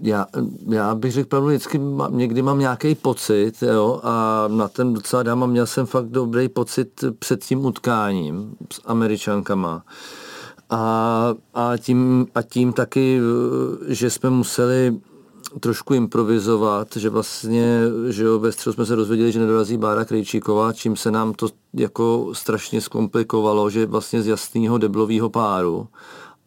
já, 0.02 0.26
já 0.68 0.94
bych 0.94 1.12
řekl 1.12 1.28
pravdu, 1.28 1.48
vždycky 1.48 1.78
mám, 1.78 2.18
někdy 2.18 2.42
mám 2.42 2.58
nějaký 2.58 2.94
pocit, 2.94 3.62
jo, 3.62 4.00
a 4.02 4.44
na 4.48 4.68
ten 4.68 4.94
docela 4.94 5.22
dám 5.22 5.42
a 5.42 5.46
měl 5.46 5.66
jsem 5.66 5.86
fakt 5.86 6.06
dobrý 6.06 6.48
pocit 6.48 7.04
před 7.18 7.44
tím 7.44 7.64
utkáním 7.64 8.56
s 8.72 8.80
američankama. 8.84 9.82
A, 10.70 11.34
a, 11.54 11.76
tím, 11.76 12.26
a 12.34 12.42
tím 12.42 12.72
taky, 12.72 13.20
že 13.88 14.10
jsme 14.10 14.30
museli 14.30 15.00
trošku 15.60 15.94
improvizovat, 15.94 16.96
že 16.96 17.10
vlastně, 17.10 17.80
že 18.08 18.24
jo, 18.24 18.38
ve 18.38 18.52
jsme 18.52 18.86
se 18.86 18.96
dozvěděli, 18.96 19.32
že 19.32 19.38
nedorazí 19.38 19.76
Bára 19.76 20.04
Krejčíková, 20.04 20.72
čím 20.72 20.96
se 20.96 21.10
nám 21.10 21.32
to 21.32 21.48
jako 21.74 22.30
strašně 22.32 22.80
zkomplikovalo, 22.80 23.70
že 23.70 23.86
vlastně 23.86 24.22
z 24.22 24.26
jasného 24.26 24.78
deblového 24.78 25.30
páru 25.30 25.88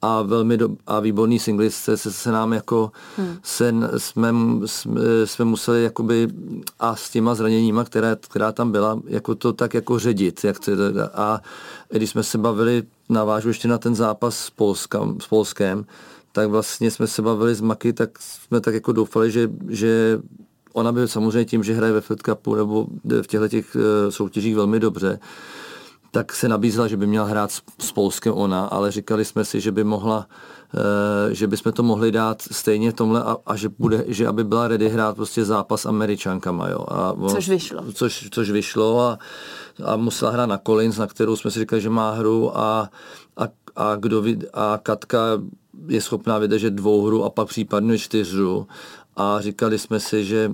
a 0.02 0.22
velmi 0.22 0.58
do, 0.58 0.70
a 0.88 1.00
výborný 1.00 1.40
singlistce 1.40 1.98
se, 1.98 2.12
se 2.12 2.32
nám 2.32 2.54
jako 2.54 2.92
hmm. 3.18 3.38
se, 3.44 3.74
jsme, 3.98 4.34
jsme, 4.66 5.02
jsme 5.26 5.46
museli 5.46 5.84
jakoby 5.84 6.28
a 6.80 6.96
s 6.96 7.10
těma 7.10 7.36
zraněníma, 7.36 7.84
která, 7.84 8.16
která 8.16 8.52
tam 8.52 8.72
byla, 8.72 9.00
jako 9.08 9.36
to 9.36 9.54
tak 9.54 9.74
jako 9.74 10.00
ředit. 10.00 10.44
Jak 10.44 10.60
to, 10.60 10.72
a 11.14 11.42
když 11.90 12.10
jsme 12.10 12.24
se 12.24 12.38
bavili, 12.38 12.84
navážu 13.10 13.48
ještě 13.48 13.68
na 13.68 13.78
ten 13.78 13.96
zápas 13.96 14.38
s, 14.38 14.50
Polskam, 14.50 15.20
s 15.20 15.28
Polskem, 15.28 15.86
tak 16.32 16.50
vlastně 16.50 16.92
jsme 16.92 17.08
se 17.08 17.22
bavili 17.22 17.56
s 17.56 17.62
Maky, 17.62 17.94
tak 17.94 18.10
jsme 18.20 18.62
tak 18.62 18.74
jako 18.74 18.92
doufali, 18.92 19.32
že, 19.32 19.50
že 19.70 20.20
ona 20.74 20.92
by 20.92 21.08
samozřejmě 21.08 21.46
tím, 21.46 21.64
že 21.64 21.74
hraje 21.74 21.94
ve 21.94 22.02
Fed 22.02 22.22
Cupu 22.22 22.56
nebo 22.56 22.88
v 23.22 23.28
těchto 23.28 23.48
těch 23.48 23.76
eh, 23.76 24.12
soutěžích 24.12 24.56
velmi 24.56 24.80
dobře, 24.80 25.20
tak 26.12 26.36
se 26.36 26.48
nabízela, 26.48 26.88
že 26.88 26.98
by 26.98 27.08
měla 27.08 27.26
hrát 27.26 27.52
s, 27.52 27.62
s 27.80 27.92
Polskem 27.92 28.34
ona, 28.34 28.66
ale 28.66 28.92
říkali 28.92 29.26
jsme 29.26 29.46
si, 29.46 29.62
že 29.62 29.72
by 29.72 29.84
mohla, 29.84 30.28
e, 31.32 31.36
že 31.36 31.48
bychom 31.48 31.72
to 31.72 31.84
mohli 31.84 32.12
dát 32.12 32.42
stejně 32.42 32.94
tomhle 32.94 33.24
a, 33.24 33.38
a 33.46 33.56
že, 33.56 33.70
bude, 33.70 34.06
že 34.08 34.28
aby 34.28 34.44
byla 34.44 34.68
ready 34.68 34.90
hrát 34.90 35.16
prostě 35.16 35.46
zápas 35.46 35.86
Američankama, 35.86 36.70
jo. 36.70 36.86
A, 36.88 37.16
což 37.30 37.50
vyšlo. 37.50 37.92
Což, 37.94 38.28
což 38.32 38.52
vyšlo 38.52 39.00
a, 39.00 39.20
a 39.86 39.96
musela 39.96 40.32
hrát 40.32 40.46
na 40.46 40.58
Collins, 40.58 40.98
na 40.98 41.08
kterou 41.08 41.36
jsme 41.36 41.52
si 41.52 41.60
říkali, 41.60 41.82
že 41.82 41.90
má 41.90 42.12
hru 42.12 42.58
a, 42.58 42.90
a, 43.38 43.48
a, 43.76 43.96
kdo 43.96 44.22
vid, 44.22 44.46
a 44.54 44.80
Katka 44.84 45.20
je 45.88 46.02
schopná 46.02 46.38
vydržet 46.38 46.74
dvou 46.74 47.06
hru 47.06 47.24
a 47.24 47.30
pak 47.30 47.48
případně 47.48 47.98
čtyřhru 47.98 48.68
a 49.16 49.42
říkali 49.42 49.80
jsme 49.80 50.00
si, 50.00 50.26
že 50.26 50.52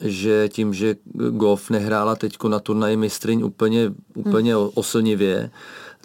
že 0.00 0.48
tím, 0.48 0.74
že 0.74 0.96
Goff 1.30 1.70
nehrála 1.70 2.16
teď 2.16 2.36
na 2.48 2.60
turnaji 2.60 2.96
mistryň 2.96 3.42
úplně, 3.42 3.92
úplně 4.14 4.56
hmm. 4.56 4.68
oslnivě, 4.74 5.50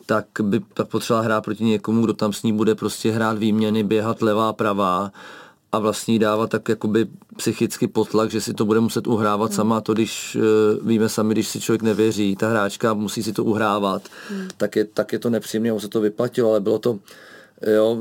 tak 0.05 0.25
by 0.41 0.61
tak 0.73 0.87
potřebovala 0.87 1.25
hrát 1.25 1.41
proti 1.41 1.63
někomu, 1.63 2.03
kdo 2.03 2.13
tam 2.13 2.33
s 2.33 2.43
ní 2.43 2.53
bude 2.53 2.75
prostě 2.75 3.11
hrát 3.11 3.37
výměny, 3.37 3.83
běhat 3.83 4.21
levá, 4.21 4.53
pravá 4.53 5.11
a 5.71 5.79
vlastně 5.79 6.19
dávat 6.19 6.49
tak 6.49 6.69
jakoby 6.69 7.07
psychicky 7.37 7.87
potlak, 7.87 8.31
že 8.31 8.41
si 8.41 8.53
to 8.53 8.65
bude 8.65 8.79
muset 8.79 9.07
uhrávat 9.07 9.49
hmm. 9.49 9.55
sama. 9.55 9.81
To, 9.81 9.93
když 9.93 10.35
uh, 10.35 10.87
víme 10.87 11.09
sami, 11.09 11.33
když 11.33 11.47
si 11.47 11.61
člověk 11.61 11.81
nevěří, 11.81 12.35
ta 12.35 12.49
hráčka 12.49 12.93
musí 12.93 13.23
si 13.23 13.33
to 13.33 13.43
uhrávat, 13.43 14.01
hmm. 14.29 14.47
tak, 14.57 14.75
je, 14.75 14.85
tak 14.85 15.13
je 15.13 15.19
to 15.19 15.29
nepříjemné, 15.29 15.79
se 15.79 15.87
to 15.87 16.01
vyplatilo, 16.01 16.49
ale 16.49 16.59
bylo 16.59 16.79
to, 16.79 16.99
Jo, 17.67 17.97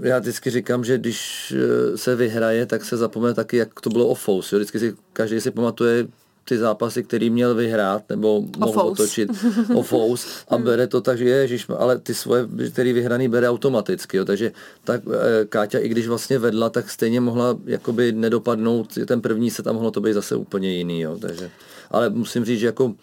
já 0.00 0.18
vždycky 0.18 0.50
říkám, 0.50 0.84
že 0.84 0.98
když 0.98 1.52
eh, 1.56 1.98
se 1.98 2.16
vyhraje, 2.16 2.66
tak 2.66 2.84
se 2.84 2.96
zapomene 2.96 3.34
taky, 3.34 3.56
jak 3.56 3.80
to 3.80 3.90
bylo 3.90 4.08
o 4.08 4.14
Fous. 4.14 4.52
Jo. 4.52 4.58
Vždycky 4.58 4.78
si, 4.78 4.94
každý 5.12 5.40
si 5.40 5.50
pamatuje 5.50 6.06
ty 6.44 6.58
zápasy, 6.58 7.02
který 7.02 7.30
měl 7.30 7.54
vyhrát, 7.54 8.02
nebo 8.08 8.44
mohl 8.58 8.80
otočit 8.80 9.30
o 9.74 9.82
Fous 9.82 10.26
a 10.48 10.58
bere 10.58 10.86
to 10.86 11.00
tak, 11.00 11.18
že 11.18 11.24
ježiš, 11.24 11.66
ale 11.78 11.98
ty 11.98 12.14
svoje, 12.14 12.48
který 12.72 12.92
vyhraný 12.92 13.28
bere 13.28 13.50
automaticky, 13.50 14.16
jo. 14.16 14.24
takže 14.24 14.52
tak 14.84 15.02
eh, 15.06 15.44
Káťa, 15.44 15.78
i 15.78 15.88
když 15.88 16.08
vlastně 16.08 16.38
vedla, 16.38 16.70
tak 16.70 16.90
stejně 16.90 17.20
mohla 17.20 17.58
jakoby 17.64 18.12
nedopadnout, 18.12 18.98
ten 19.06 19.20
první 19.20 19.50
se 19.50 19.62
tam 19.62 19.74
mohlo 19.74 19.90
to 19.90 20.00
být 20.00 20.12
zase 20.12 20.36
úplně 20.36 20.72
jiný, 20.72 21.00
jo. 21.00 21.18
takže, 21.20 21.50
ale 21.90 22.10
musím 22.10 22.44
říct, 22.44 22.60
že 22.60 22.66
jako 22.66 22.94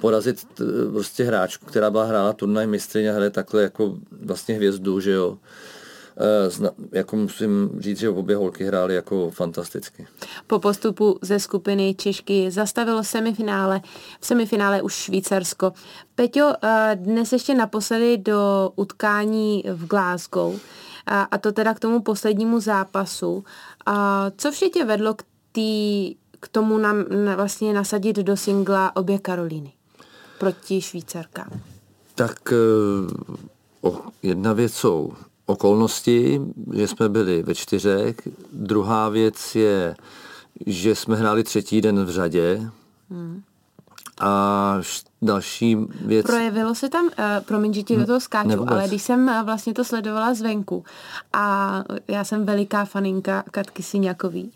porazit 0.00 0.46
prostě 0.90 1.24
hráčku, 1.24 1.66
která 1.66 1.90
byla 1.90 2.04
hrála 2.04 2.32
turnaj 2.32 2.66
mistryně 2.66 3.12
hraje 3.12 3.30
takhle 3.30 3.62
jako 3.62 3.96
vlastně 4.22 4.54
hvězdu, 4.54 5.00
že 5.00 5.10
jo. 5.10 5.38
E, 6.16 6.50
zna, 6.50 6.70
jako 6.92 7.16
musím 7.16 7.70
říct, 7.78 7.98
že 7.98 8.08
obě 8.08 8.36
holky 8.36 8.64
hrály 8.64 8.94
jako 8.94 9.30
fantasticky. 9.30 10.06
Po 10.46 10.58
postupu 10.58 11.18
ze 11.22 11.40
skupiny 11.40 11.94
Češky 11.94 12.50
zastavilo 12.50 13.04
semifinále, 13.04 13.80
v 14.20 14.26
semifinále 14.26 14.82
už 14.82 14.94
Švýcarsko. 14.94 15.72
Peťo, 16.14 16.52
e, 16.62 16.90
dnes 16.94 17.32
ještě 17.32 17.54
naposledy 17.54 18.18
do 18.18 18.72
utkání 18.76 19.64
v 19.72 19.86
Glasgow, 19.86 20.60
a, 21.06 21.22
a 21.22 21.38
to 21.38 21.52
teda 21.52 21.74
k 21.74 21.80
tomu 21.80 22.00
poslednímu 22.00 22.60
zápasu. 22.60 23.44
A 23.86 24.26
co 24.36 24.52
vše 24.52 24.68
tě 24.68 24.84
vedlo 24.84 25.14
k, 25.14 25.22
tý, 25.52 26.14
k 26.40 26.48
tomu 26.48 26.78
nám 26.78 27.04
vlastně 27.36 27.72
nasadit 27.72 28.16
do 28.16 28.36
singla 28.36 28.96
obě 28.96 29.18
Karolíny? 29.18 29.72
Proti 30.38 30.80
Švýcarkám? 30.80 31.50
Tak 32.14 32.52
eh, 32.52 32.56
o, 33.80 34.00
jedna 34.22 34.52
věc 34.52 34.74
jsou 34.74 35.12
okolnosti, 35.46 36.40
že 36.72 36.88
jsme 36.88 37.08
byli 37.08 37.42
ve 37.42 37.54
čtyřech. 37.54 38.16
Druhá 38.52 39.08
věc 39.08 39.54
je, 39.54 39.96
že 40.66 40.94
jsme 40.94 41.16
hráli 41.16 41.44
třetí 41.44 41.80
den 41.80 42.04
v 42.04 42.10
řadě. 42.10 42.70
Hmm. 43.10 43.42
A 44.20 44.78
další 45.22 45.76
věc... 46.04 46.26
Projevilo 46.26 46.74
se 46.74 46.88
tam, 46.88 47.04
uh, 47.06 47.10
promiň, 47.44 47.74
že 47.74 47.82
ti 47.82 47.96
do 47.96 48.06
toho 48.06 48.20
skáču, 48.20 48.48
Nevůbec. 48.48 48.72
ale 48.72 48.88
když 48.88 49.02
jsem 49.02 49.28
uh, 49.28 49.42
vlastně 49.42 49.74
to 49.74 49.84
sledovala 49.84 50.34
zvenku 50.34 50.84
a 51.32 51.84
já 52.08 52.24
jsem 52.24 52.46
veliká 52.46 52.84
faninka 52.84 53.44
Katky 53.50 53.82
Syňakový, 53.82 54.52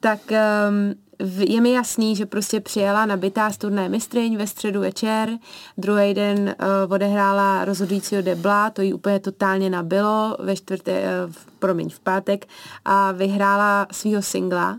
tak 0.00 0.18
um, 0.30 0.94
je 1.38 1.60
mi 1.60 1.72
jasný, 1.72 2.16
že 2.16 2.26
prostě 2.26 2.60
přijela 2.60 3.06
nabitá 3.06 3.50
z 3.50 3.58
turné 3.58 3.88
mistryň 3.88 4.36
ve 4.36 4.46
středu 4.46 4.80
večer, 4.80 5.38
druhý 5.78 6.14
den 6.14 6.54
uh, 6.86 6.92
odehrála 6.92 7.64
rozhodujícího 7.64 8.22
debla, 8.22 8.70
to 8.70 8.82
jí 8.82 8.94
úplně 8.94 9.18
totálně 9.18 9.70
nabilo, 9.70 10.36
ve 10.38 10.56
čtvrté, 10.56 11.02
uh, 11.26 11.32
promiň, 11.58 11.90
v 11.90 12.00
pátek 12.00 12.46
a 12.84 13.12
vyhrála 13.12 13.86
svého 13.92 14.22
singla. 14.22 14.78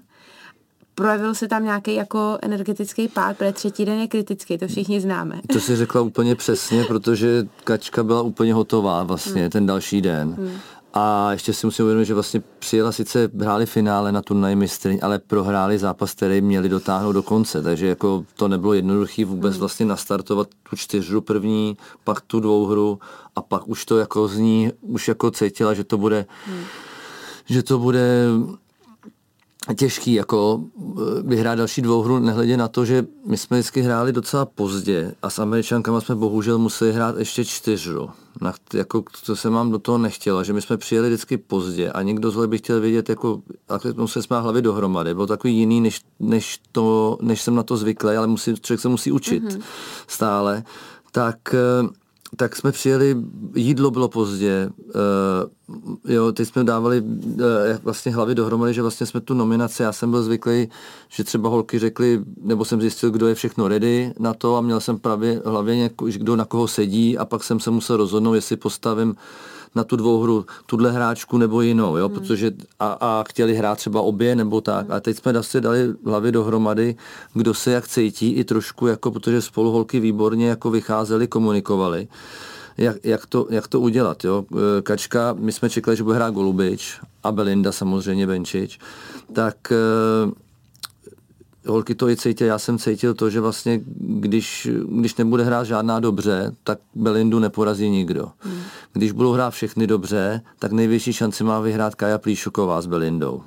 Projevil 0.95 1.35
se 1.35 1.47
tam 1.47 1.63
nějaký 1.63 1.95
jako 1.95 2.37
energetický 2.41 3.07
pád, 3.07 3.37
protože 3.37 3.51
třetí 3.51 3.85
den 3.85 3.99
je 3.99 4.07
kritický, 4.07 4.57
to 4.57 4.67
všichni 4.67 5.01
známe. 5.01 5.41
To 5.53 5.59
si 5.59 5.75
řekla 5.75 6.01
úplně 6.01 6.35
přesně, 6.35 6.83
protože 6.83 7.47
Kačka 7.63 8.03
byla 8.03 8.21
úplně 8.21 8.53
hotová 8.53 9.03
vlastně 9.03 9.41
hmm. 9.41 9.49
ten 9.49 9.65
další 9.65 10.01
den. 10.01 10.35
Hmm. 10.37 10.57
A 10.93 11.31
ještě 11.31 11.53
si 11.53 11.67
musím 11.67 11.85
uvědomit, 11.85 12.05
že 12.05 12.13
vlastně 12.13 12.41
přijela 12.59 12.91
sice 12.91 13.29
hráli 13.39 13.65
finále 13.65 14.11
na 14.11 14.21
turnaj 14.21 14.55
mistryň, 14.55 14.99
ale 15.01 15.19
prohráli 15.19 15.77
zápas, 15.77 16.13
který 16.13 16.41
měli 16.41 16.69
dotáhnout 16.69 17.11
do 17.11 17.23
konce, 17.23 17.61
takže 17.61 17.87
jako 17.87 18.25
to 18.35 18.47
nebylo 18.47 18.73
jednoduché 18.73 19.25
vůbec 19.25 19.53
hmm. 19.53 19.59
vlastně 19.59 19.85
nastartovat 19.85 20.47
tu 20.69 20.75
čtyřhru 20.75 21.21
první, 21.21 21.77
pak 22.03 22.21
tu 22.21 22.39
dvouhru 22.39 22.99
a 23.35 23.41
pak 23.41 23.67
už 23.67 23.85
to 23.85 23.97
jako 23.97 24.27
z 24.27 24.37
ní, 24.37 24.71
už 24.81 25.07
jako 25.07 25.31
cítila, 25.31 25.73
že 25.73 25.83
to 25.83 25.97
bude, 25.97 26.25
hmm. 26.45 26.63
že 27.45 27.63
to 27.63 27.79
bude 27.79 28.25
těžký 29.75 30.13
jako 30.13 30.63
eh, 30.77 31.01
vyhrát 31.23 31.57
další 31.57 31.81
dvou 31.81 32.01
hru, 32.01 32.19
nehledě 32.19 32.57
na 32.57 32.67
to, 32.67 32.85
že 32.85 33.05
my 33.25 33.37
jsme 33.37 33.57
vždycky 33.57 33.81
hráli 33.81 34.13
docela 34.13 34.45
pozdě 34.45 35.15
a 35.21 35.29
s 35.29 35.39
Američankama 35.39 36.01
jsme 36.01 36.15
bohužel 36.15 36.57
museli 36.57 36.93
hrát 36.93 37.17
ještě 37.17 37.45
čtyřu. 37.45 38.09
Na, 38.41 38.53
jako, 38.73 39.03
to 39.25 39.35
se 39.35 39.49
mám 39.49 39.71
do 39.71 39.79
toho 39.79 39.97
nechtěla, 39.97 40.43
že 40.43 40.53
my 40.53 40.61
jsme 40.61 40.77
přijeli 40.77 41.09
vždycky 41.09 41.37
pozdě 41.37 41.91
a 41.91 42.01
někdo 42.01 42.31
z 42.31 42.47
by 42.47 42.57
chtěl 42.57 42.81
vědět, 42.81 43.09
jako, 43.09 43.41
a 43.69 43.79
museli 43.95 44.23
jsme 44.23 44.39
hlavy 44.39 44.61
dohromady. 44.61 45.13
Bylo 45.13 45.27
takový 45.27 45.57
jiný, 45.57 45.81
než, 45.81 46.01
než, 46.19 46.59
to, 46.71 47.17
než 47.21 47.41
jsem 47.41 47.55
na 47.55 47.63
to 47.63 47.77
zvyklý, 47.77 48.15
ale 48.15 48.27
musí, 48.27 48.55
člověk 48.55 48.81
se 48.81 48.87
musí 48.87 49.11
učit 49.11 49.43
mm-hmm. 49.43 49.61
stále. 50.07 50.63
Tak 51.11 51.37
eh, 51.53 51.87
tak 52.35 52.55
jsme 52.55 52.71
přijeli, 52.71 53.17
jídlo 53.55 53.91
bylo 53.91 54.07
pozdě, 54.07 54.69
uh, 54.77 56.11
jo, 56.13 56.31
teď 56.31 56.47
jsme 56.47 56.63
dávali 56.63 57.01
uh, 57.01 57.41
vlastně 57.83 58.11
hlavy 58.11 58.35
dohromady, 58.35 58.73
že 58.73 58.81
vlastně 58.81 59.05
jsme 59.05 59.21
tu 59.21 59.33
nominaci, 59.33 59.83
já 59.83 59.91
jsem 59.91 60.11
byl 60.11 60.23
zvyklý, 60.23 60.69
že 61.09 61.23
třeba 61.23 61.49
holky 61.49 61.79
řekli, 61.79 62.23
nebo 62.41 62.65
jsem 62.65 62.81
zjistil, 62.81 63.11
kdo 63.11 63.27
je 63.27 63.35
všechno 63.35 63.67
ready 63.67 64.13
na 64.19 64.33
to 64.33 64.55
a 64.55 64.61
měl 64.61 64.79
jsem 64.79 64.99
právě 64.99 65.41
hlavě, 65.45 65.89
kdo 66.05 66.35
na 66.35 66.45
koho 66.45 66.67
sedí 66.67 67.17
a 67.17 67.25
pak 67.25 67.43
jsem 67.43 67.59
se 67.59 67.71
musel 67.71 67.97
rozhodnout, 67.97 68.33
jestli 68.33 68.57
postavím 68.57 69.15
na 69.75 69.83
tu 69.83 69.95
dvouhru 69.95 70.45
tuhle 70.65 70.91
hráčku 70.91 71.37
nebo 71.37 71.61
jinou, 71.61 71.97
jo, 71.97 72.07
hmm. 72.09 72.19
protože 72.19 72.51
a, 72.79 72.97
a 72.99 73.23
chtěli 73.27 73.55
hrát 73.55 73.77
třeba 73.77 74.01
obě 74.01 74.35
nebo 74.35 74.61
tak. 74.61 74.85
Hmm. 74.85 74.95
A 74.95 74.99
teď 74.99 75.17
jsme 75.17 75.31
asi 75.31 75.61
dali 75.61 75.93
hlavy 76.05 76.31
dohromady, 76.31 76.95
kdo 77.33 77.53
se 77.53 77.71
jak 77.71 77.87
cítí 77.87 78.31
i 78.31 78.43
trošku, 78.43 78.87
jako 78.87 79.11
protože 79.11 79.41
spolu 79.41 79.71
holky 79.71 79.99
výborně 79.99 80.49
jako 80.49 80.69
vycházeli, 80.69 81.27
komunikovali. 81.27 82.07
Jak, 82.77 82.97
jak, 83.03 83.25
to, 83.25 83.47
jak 83.49 83.67
to 83.67 83.79
udělat. 83.79 84.23
Jo? 84.23 84.45
E, 84.77 84.81
Kačka, 84.81 85.35
my 85.39 85.51
jsme 85.51 85.69
čekali, 85.69 85.97
že 85.97 86.03
bude 86.03 86.15
hrát 86.15 86.33
Golubič 86.33 86.99
a 87.23 87.31
Belinda 87.31 87.71
samozřejmě 87.71 88.27
Benčič, 88.27 88.79
tak 89.33 89.71
e, 89.71 89.75
holky 91.67 91.95
to 91.95 92.09
i 92.09 92.17
cítily, 92.17 92.47
já 92.47 92.59
jsem 92.59 92.77
cítil 92.77 93.13
to, 93.13 93.29
že 93.29 93.41
vlastně, 93.41 93.81
když, 93.99 94.69
když 94.99 95.15
nebude 95.15 95.43
hrát 95.43 95.63
žádná 95.63 95.99
dobře, 95.99 96.55
tak 96.63 96.79
Belindu 96.95 97.39
neporazí 97.39 97.89
nikdo. 97.89 98.27
Hmm. 98.39 98.61
Když 98.93 99.11
budou 99.11 99.31
hrát 99.31 99.49
všechny 99.49 99.87
dobře, 99.87 100.41
tak 100.59 100.71
největší 100.71 101.13
šanci 101.13 101.43
má 101.43 101.59
vyhrát 101.59 101.95
Kaja 101.95 102.17
Plíšoková 102.17 102.81
s 102.81 102.85
Belindou. 102.85 103.43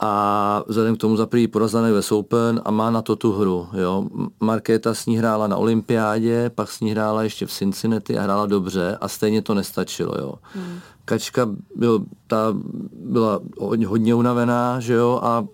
A 0.00 0.64
vzhledem 0.66 0.96
k 0.96 1.00
tomu 1.00 1.16
za 1.16 1.26
prvý 1.26 1.48
porazila 1.48 1.88
US 1.98 2.12
Open 2.12 2.60
a 2.64 2.70
má 2.70 2.90
na 2.90 3.02
to 3.02 3.16
tu 3.16 3.32
hru. 3.32 3.68
Jo. 3.72 4.04
Markéta 4.40 4.94
s 4.94 5.06
ní 5.06 5.18
hrála 5.18 5.46
na 5.46 5.56
olympiádě, 5.56 6.50
pak 6.54 6.70
s 6.70 6.80
ní 6.80 6.90
hrála 6.90 7.22
ještě 7.22 7.46
v 7.46 7.52
Cincinnati 7.52 8.18
a 8.18 8.22
hrála 8.22 8.46
dobře 8.46 8.98
a 9.00 9.08
stejně 9.08 9.42
to 9.42 9.54
nestačilo. 9.54 10.14
Jo. 10.18 10.34
Hmm. 10.54 10.78
Kačka 11.04 11.48
byl, 11.76 12.04
ta 12.26 12.54
byla 12.92 13.40
hodně 13.86 14.14
unavená, 14.14 14.80
že 14.80 14.92
jo, 14.92 15.20
a 15.22 15.44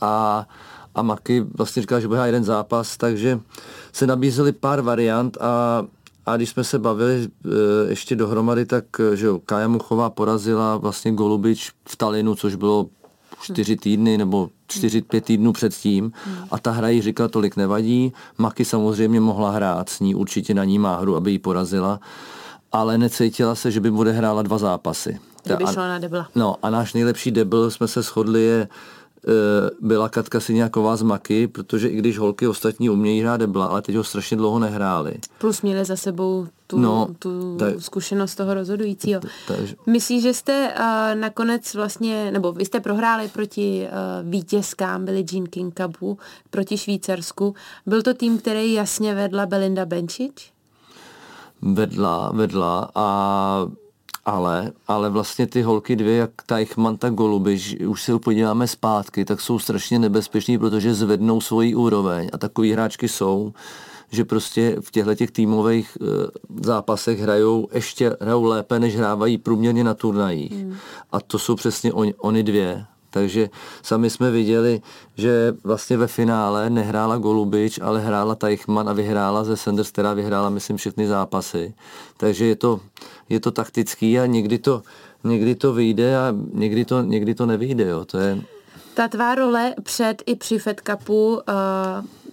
a, 0.00 0.46
a 0.94 1.02
Maki 1.02 1.46
vlastně 1.54 1.82
říkal, 1.82 2.00
že 2.00 2.08
bude 2.08 2.26
jeden 2.26 2.44
zápas, 2.44 2.96
takže 2.96 3.40
se 3.92 4.06
nabízely 4.06 4.52
pár 4.52 4.80
variant 4.80 5.36
a 5.40 5.84
a 6.26 6.36
když 6.36 6.50
jsme 6.50 6.64
se 6.64 6.78
bavili 6.78 7.14
e, 7.24 7.90
ještě 7.90 8.16
dohromady, 8.16 8.66
tak 8.66 8.84
že 9.14 9.26
jo, 9.26 9.40
Kája 9.46 9.68
Muchová 9.68 10.10
porazila 10.10 10.76
vlastně 10.76 11.12
Golubič 11.12 11.72
v 11.88 11.96
Talinu, 11.96 12.34
což 12.34 12.54
bylo 12.54 12.86
čtyři 13.40 13.76
týdny 13.76 14.18
nebo 14.18 14.50
čtyři, 14.66 15.02
pět 15.02 15.24
týdnů 15.24 15.52
předtím 15.52 16.12
a 16.50 16.58
ta 16.58 16.70
hra 16.70 16.88
jí 16.88 17.02
říkala, 17.02 17.28
tolik 17.28 17.56
nevadí. 17.56 18.12
Maki 18.38 18.64
samozřejmě 18.64 19.20
mohla 19.20 19.50
hrát, 19.50 19.88
s 19.88 20.00
ní 20.00 20.14
určitě 20.14 20.54
na 20.54 20.64
ní 20.64 20.78
má 20.78 20.96
hru, 20.96 21.16
aby 21.16 21.30
ji 21.30 21.38
porazila, 21.38 22.00
ale 22.72 22.98
necítila 22.98 23.54
se, 23.54 23.70
že 23.70 23.80
by 23.80 23.90
bude 23.90 24.12
hrála 24.12 24.42
dva 24.42 24.58
zápasy. 24.58 25.18
Kdyby 25.42 25.64
šla 25.72 25.88
na 25.88 25.98
debla. 25.98 26.28
No 26.34 26.56
a 26.62 26.70
náš 26.70 26.94
nejlepší 26.94 27.30
debl, 27.30 27.70
jsme 27.70 27.88
se 27.88 28.02
shodli, 28.02 28.42
je 28.42 28.68
byla 29.80 30.08
Katka 30.08 30.40
Syňáková 30.40 30.96
z 30.96 31.02
Maky, 31.02 31.46
protože 31.46 31.88
i 31.88 31.96
když 31.96 32.18
holky 32.18 32.48
ostatní 32.48 32.90
umějí 32.90 33.20
hrát 33.20 33.36
debla, 33.36 33.66
ale 33.66 33.82
teď 33.82 33.96
ho 33.96 34.04
strašně 34.04 34.36
dlouho 34.36 34.58
nehráli. 34.58 35.14
Plus 35.38 35.62
měli 35.62 35.84
za 35.84 35.96
sebou 35.96 36.46
tu, 36.66 36.78
no, 36.78 37.08
tu 37.18 37.56
tak, 37.56 37.80
zkušenost 37.82 38.34
toho 38.34 38.54
rozhodujícího. 38.54 39.20
Takže. 39.48 39.74
Myslíš, 39.86 40.22
že 40.22 40.34
jste 40.34 40.74
uh, 40.78 41.20
nakonec 41.20 41.74
vlastně, 41.74 42.30
nebo 42.30 42.52
vy 42.52 42.64
jste 42.64 42.80
prohráli 42.80 43.28
proti 43.28 43.86
uh, 43.86 44.30
vítězkám 44.30 45.04
Billie 45.04 45.24
Jean 45.32 45.46
King 45.46 45.80
Cupu, 45.80 46.18
proti 46.50 46.78
Švýcarsku. 46.78 47.54
Byl 47.86 48.02
to 48.02 48.14
tým, 48.14 48.38
který 48.38 48.72
jasně 48.72 49.14
vedla 49.14 49.46
Belinda 49.46 49.84
Benčič? 49.86 50.52
Vedla, 51.62 52.30
vedla 52.32 52.90
a 52.94 53.66
ale, 54.26 54.72
ale 54.88 55.10
vlastně 55.10 55.46
ty 55.46 55.62
holky 55.62 55.96
dvě, 55.96 56.16
jak 56.16 56.30
Teichmann, 56.46 56.96
tak 56.96 57.14
Golubiš, 57.14 57.76
už 57.86 58.02
se 58.02 58.18
podíváme 58.18 58.66
zpátky, 58.66 59.24
tak 59.24 59.40
jsou 59.40 59.58
strašně 59.58 59.98
nebezpeční, 59.98 60.58
protože 60.58 60.94
zvednou 60.94 61.40
svoji 61.40 61.74
úroveň 61.74 62.30
a 62.32 62.38
takový 62.38 62.72
hráčky 62.72 63.08
jsou, 63.08 63.52
že 64.10 64.24
prostě 64.24 64.76
v 64.80 64.90
těchto 64.90 65.14
těch 65.14 65.30
týmových 65.30 65.98
e, 66.00 66.06
zápasech 66.64 67.20
hrajou 67.20 67.68
ještě 67.72 68.16
hrajou 68.20 68.44
lépe, 68.44 68.78
než 68.78 68.96
hrávají 68.96 69.38
průměrně 69.38 69.84
na 69.84 69.94
turnajích. 69.94 70.52
Hmm. 70.52 70.76
A 71.12 71.20
to 71.20 71.38
jsou 71.38 71.54
přesně 71.54 71.92
on, 71.92 72.08
oni 72.18 72.42
dvě. 72.42 72.84
Takže 73.14 73.50
sami 73.82 74.10
jsme 74.10 74.30
viděli, 74.30 74.82
že 75.16 75.54
vlastně 75.64 75.96
ve 75.96 76.06
finále 76.06 76.70
nehrála 76.70 77.18
Golubič, 77.18 77.78
ale 77.82 78.00
hrála 78.00 78.34
Teichmann 78.34 78.88
a 78.88 78.92
vyhrála 78.92 79.44
ze 79.44 79.56
Sanders, 79.56 79.90
která 79.90 80.12
vyhrála, 80.12 80.50
myslím, 80.50 80.76
všechny 80.76 81.06
zápasy. 81.06 81.74
Takže 82.16 82.44
je 82.46 82.56
to, 82.56 82.80
je 83.28 83.40
to 83.40 83.50
taktický 83.50 84.18
a 84.18 84.26
někdy 84.26 84.58
to, 84.58 84.82
někdy 85.24 85.54
to 85.54 85.72
vyjde 85.72 86.18
a 86.18 86.34
někdy 86.52 86.84
to, 86.84 87.02
někdy 87.02 87.34
to 87.34 87.46
nevyjde. 87.46 87.84
Jo. 87.84 88.04
To 88.04 88.18
je, 88.18 88.42
ta 88.94 89.08
tvá 89.08 89.34
role 89.34 89.74
před 89.82 90.22
i 90.26 90.36
při 90.36 90.58
Fed 90.58 90.80
Cupu, 90.80 91.34
uh, 91.34 91.40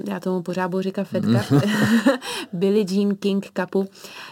já 0.08 0.20
tomu 0.20 0.42
pořád 0.42 0.68
budu 0.68 0.82
říkat 0.82 1.04
Fed 1.04 1.24
Cup, 1.24 1.52
mm. 1.52 1.62
Billie 2.54 2.86
Jean 2.90 3.16
King 3.16 3.48
Cupu, 3.60 3.88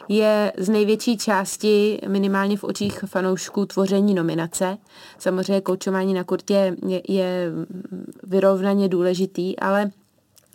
je 0.09 0.53
z 0.57 0.69
největší 0.69 1.17
části, 1.17 1.99
minimálně 2.07 2.57
v 2.57 2.63
očích 2.63 2.99
fanoušků, 3.05 3.65
tvoření 3.65 4.13
nominace. 4.13 4.77
Samozřejmě 5.17 5.61
koučování 5.61 6.13
na 6.13 6.23
kurtě 6.23 6.75
je, 6.87 7.01
je 7.07 7.51
vyrovnaně 8.23 8.89
důležitý, 8.89 9.59
ale 9.59 9.91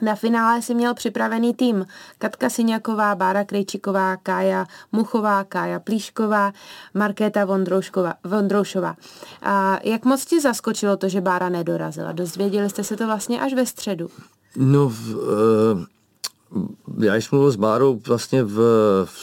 na 0.03 0.15
finále 0.15 0.63
si 0.63 0.75
měl 0.75 0.95
připravený 0.95 1.55
tým 1.55 1.87
Katka 2.19 2.51
Syňaková, 2.51 3.15
Bára 3.15 3.45
Krejčiková, 3.45 4.17
Kája 4.17 4.67
Muchová, 4.93 5.45
Kája 5.45 5.81
Plíšková, 5.81 6.53
Markéta 6.95 7.47
Vondroušová. 8.25 8.97
A 9.43 9.79
jak 9.85 10.05
moc 10.05 10.25
ti 10.25 10.41
zaskočilo 10.41 10.97
to, 10.97 11.09
že 11.09 11.21
Bára 11.21 11.49
nedorazila? 11.49 12.13
Dozvěděli 12.13 12.71
jste 12.71 12.85
se 12.85 12.97
to 12.97 13.07
vlastně 13.07 13.41
až 13.41 13.55
ve 13.55 13.67
středu? 13.67 14.11
No, 14.57 14.89
v, 14.89 15.15
uh, 15.15 17.05
já 17.05 17.15
jsem 17.15 17.29
mluvil 17.33 17.51
s 17.51 17.57
Bárou 17.57 18.01
vlastně 18.07 18.45
v, 18.45 18.57
v 19.05 19.19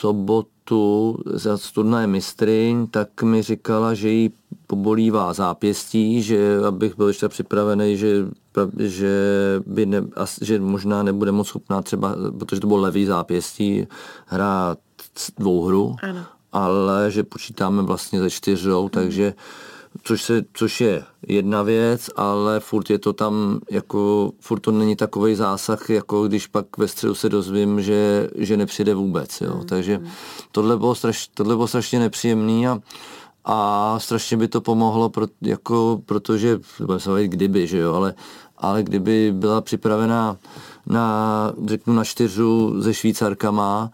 sobotu 0.00 1.18
za 1.26 1.58
turnaje 1.74 2.06
mistryň, 2.06 2.86
tak 2.86 3.22
mi 3.22 3.42
říkala, 3.42 3.94
že 3.94 4.08
jí 4.08 4.30
pobolívá 4.66 5.32
zápěstí, 5.32 6.22
že 6.22 6.58
abych 6.66 6.96
byl 6.96 7.08
ještě 7.08 7.28
připravený, 7.28 7.96
že, 7.96 8.26
že, 8.78 9.16
by 9.66 9.86
ne, 9.86 10.02
že 10.40 10.60
možná 10.60 11.02
nebude 11.02 11.32
moc 11.32 11.46
schopná 11.48 11.82
třeba, 11.82 12.16
protože 12.38 12.60
to 12.60 12.66
bylo 12.66 12.80
levý 12.80 13.04
zápěstí, 13.04 13.86
hrát 14.26 14.78
dvouhru, 15.38 15.96
ano. 16.02 16.24
ale 16.52 17.10
že 17.10 17.22
počítáme 17.22 17.82
vlastně 17.82 18.20
ze 18.20 18.30
čtyřou, 18.30 18.88
takže 18.88 19.24
hmm 19.24 19.72
což, 20.02 20.22
se, 20.22 20.44
což 20.52 20.80
je 20.80 21.04
jedna 21.26 21.62
věc, 21.62 22.10
ale 22.16 22.60
furt 22.60 22.90
je 22.90 22.98
to 22.98 23.12
tam, 23.12 23.60
jako, 23.70 24.32
furt 24.40 24.60
to 24.60 24.70
není 24.70 24.96
takový 24.96 25.34
zásah, 25.34 25.90
jako 25.90 26.28
když 26.28 26.46
pak 26.46 26.78
ve 26.78 26.88
středu 26.88 27.14
se 27.14 27.28
dozvím, 27.28 27.82
že, 27.82 28.28
že 28.34 28.56
nepřijde 28.56 28.94
vůbec, 28.94 29.40
jo. 29.40 29.54
Mm. 29.56 29.66
Takže 29.66 30.00
tohle 30.52 30.76
bylo, 30.78 30.94
straš, 30.94 31.28
tohle 31.28 31.54
bylo 31.54 31.66
strašně 31.66 31.98
nepříjemný 31.98 32.68
a, 32.68 32.80
a 33.44 33.96
strašně 33.98 34.36
by 34.36 34.48
to 34.48 34.60
pomohlo, 34.60 35.08
pro, 35.08 35.26
jako, 35.42 36.00
protože, 36.06 36.60
budeme 36.78 37.00
se 37.00 37.28
kdyby, 37.28 37.66
že 37.66 37.78
jo, 37.78 37.94
ale, 37.94 38.14
ale 38.62 38.82
kdyby 38.82 39.32
byla 39.32 39.60
připravená 39.60 40.36
na, 40.86 41.52
řeknu, 41.66 41.94
na 41.94 42.04
čtyřu 42.04 42.82
se 42.82 42.94
Švýcarkama, 42.94 43.90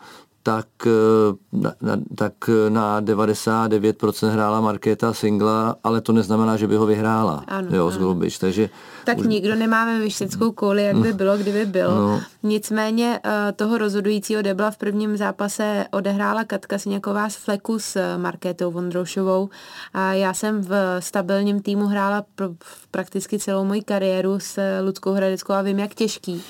tak 0.49 0.69
eh, 0.87 1.37
na, 1.53 1.73
na, 1.81 1.95
tak 2.17 2.35
na 2.69 3.01
99% 3.05 4.29
hrála 4.29 4.61
Markéta 4.61 5.13
singla, 5.13 5.77
ale 5.85 6.01
to 6.01 6.17
neznamená, 6.17 6.57
že 6.57 6.65
by 6.65 6.77
ho 6.77 6.87
vyhrála 6.89 7.45
ano, 7.45 7.69
jo, 7.69 7.91
z 7.91 7.97
Golubič, 8.01 8.39
takže... 8.39 8.69
Tak 9.05 9.19
už... 9.19 9.27
nikdo 9.27 9.55
nemáme 9.55 10.01
vyštěckou 10.01 10.53
kouli, 10.53 10.85
jak 10.85 10.97
by 10.97 11.13
bylo, 11.13 11.37
kdyby 11.37 11.67
bylo. 11.67 11.95
No. 11.95 12.21
Nicméně 12.43 13.21
eh, 13.25 13.53
toho 13.53 13.79
rozhodujícího 13.79 14.43
debla 14.43 14.71
v 14.71 14.77
prvním 14.77 15.17
zápase 15.17 15.85
odehrála 15.91 16.45
Katka 16.45 16.79
Sněková 16.79 17.29
z 17.29 17.37
Fleku 17.37 17.79
s 17.79 17.97
eh, 17.97 18.19
Markétou 18.19 18.71
Vondroušovou 18.71 19.49
a 19.95 20.13
já 20.13 20.35
jsem 20.35 20.63
v 20.65 20.73
stabilním 21.01 21.63
týmu 21.63 21.87
hrála 21.87 22.25
pro, 22.35 22.49
prakticky 22.91 23.39
celou 23.39 23.65
moji 23.65 23.83
kariéru 23.83 24.41
s 24.41 24.81
Ludskou 24.81 25.13
Hradeckou 25.13 25.53
a 25.53 25.63
vím, 25.63 25.79
jak 25.79 25.95
těžký 25.95 26.43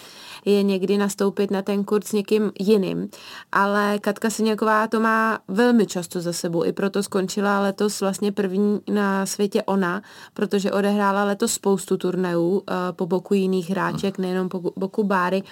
je 0.52 0.62
někdy 0.62 0.98
nastoupit 0.98 1.50
na 1.50 1.62
ten 1.62 1.84
kurz 1.84 2.06
s 2.06 2.12
někým 2.12 2.52
jiným. 2.60 3.08
Ale 3.52 3.98
Katka 3.98 4.30
Syňaková 4.30 4.86
to 4.86 5.00
má 5.00 5.38
velmi 5.48 5.86
často 5.86 6.20
za 6.20 6.32
sebou, 6.32 6.64
i 6.64 6.72
proto 6.72 7.02
skončila 7.02 7.60
letos 7.60 8.00
vlastně 8.00 8.32
první 8.32 8.80
na 8.92 9.26
světě 9.26 9.62
ona, 9.62 10.02
protože 10.34 10.72
odehrála 10.72 11.24
letos 11.24 11.52
spoustu 11.52 11.96
turnajů 11.96 12.48
uh, 12.48 12.62
po 12.92 13.06
boku 13.06 13.34
jiných 13.34 13.70
hráček, 13.70 14.18
nejenom 14.18 14.48
po 14.48 14.72
boku 14.76 15.04
Báry. 15.04 15.42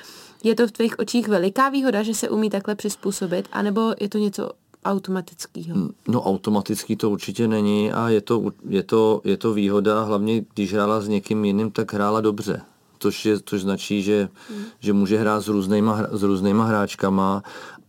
Je 0.44 0.54
to 0.54 0.66
v 0.66 0.72
tvých 0.72 0.98
očích 0.98 1.28
veliká 1.28 1.68
výhoda, 1.68 2.02
že 2.02 2.14
se 2.14 2.28
umí 2.28 2.50
takhle 2.50 2.74
přizpůsobit, 2.74 3.48
anebo 3.52 3.94
je 4.00 4.09
to 4.09 4.18
něco 4.18 4.50
automatického? 4.85 5.78
No 6.09 6.22
automatický 6.22 6.96
to 6.96 7.11
určitě 7.11 7.48
není 7.48 7.92
a 7.92 8.09
je 8.09 8.20
to, 8.20 8.50
je 8.68 8.82
to, 8.82 9.20
je 9.24 9.37
to 9.37 9.52
výhoda, 9.52 10.02
hlavně 10.02 10.44
když 10.54 10.74
hrála 10.74 11.00
s 11.00 11.09
někým 11.09 11.44
jiným, 11.44 11.70
tak 11.70 11.92
hrála 11.92 12.20
dobře 12.20 12.62
což, 13.07 13.27
je, 13.27 13.38
což 13.45 13.61
značí, 13.61 14.03
že, 14.03 14.29
mm. 14.51 14.64
že 14.81 14.92
může 14.92 15.19
hrát 15.19 15.40
s 15.40 15.49
různýma, 15.49 16.07
s 16.12 16.23
různýma 16.23 16.64
hráčkama 16.64 17.42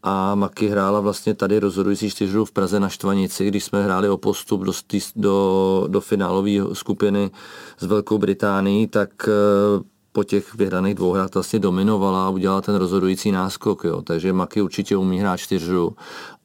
a 0.04 0.36
Maki 0.36 0.68
hrála 0.68 1.00
vlastně 1.00 1.34
tady 1.34 1.60
rozhodující 1.60 2.10
čtyřhru 2.10 2.46
v 2.46 2.52
Praze 2.52 2.80
na 2.80 2.90
Štvanici, 2.90 3.48
když 3.48 3.64
jsme 3.64 3.84
hráli 3.84 4.10
o 4.10 4.18
postup 4.18 4.62
do, 4.62 4.72
do, 5.16 5.86
do 5.88 6.02
finálové 6.02 6.52
skupiny 6.74 7.32
s 7.80 7.86
Velkou 7.86 8.18
Británií, 8.18 8.88
tak 8.88 9.10
eh, 9.28 9.84
po 10.12 10.24
těch 10.24 10.56
vyhraných 10.56 10.96
dvou 10.96 11.12
hrách 11.12 11.34
vlastně 11.34 11.60
dominovala 11.60 12.26
a 12.26 12.30
udělala 12.30 12.62
ten 12.62 12.76
rozhodující 12.76 13.32
náskok. 13.32 13.84
Jo. 13.84 14.02
Takže 14.02 14.34
Maki 14.34 14.62
určitě 14.62 14.98
umí 14.98 15.20
hrát 15.20 15.38
čtyřhru 15.38 15.96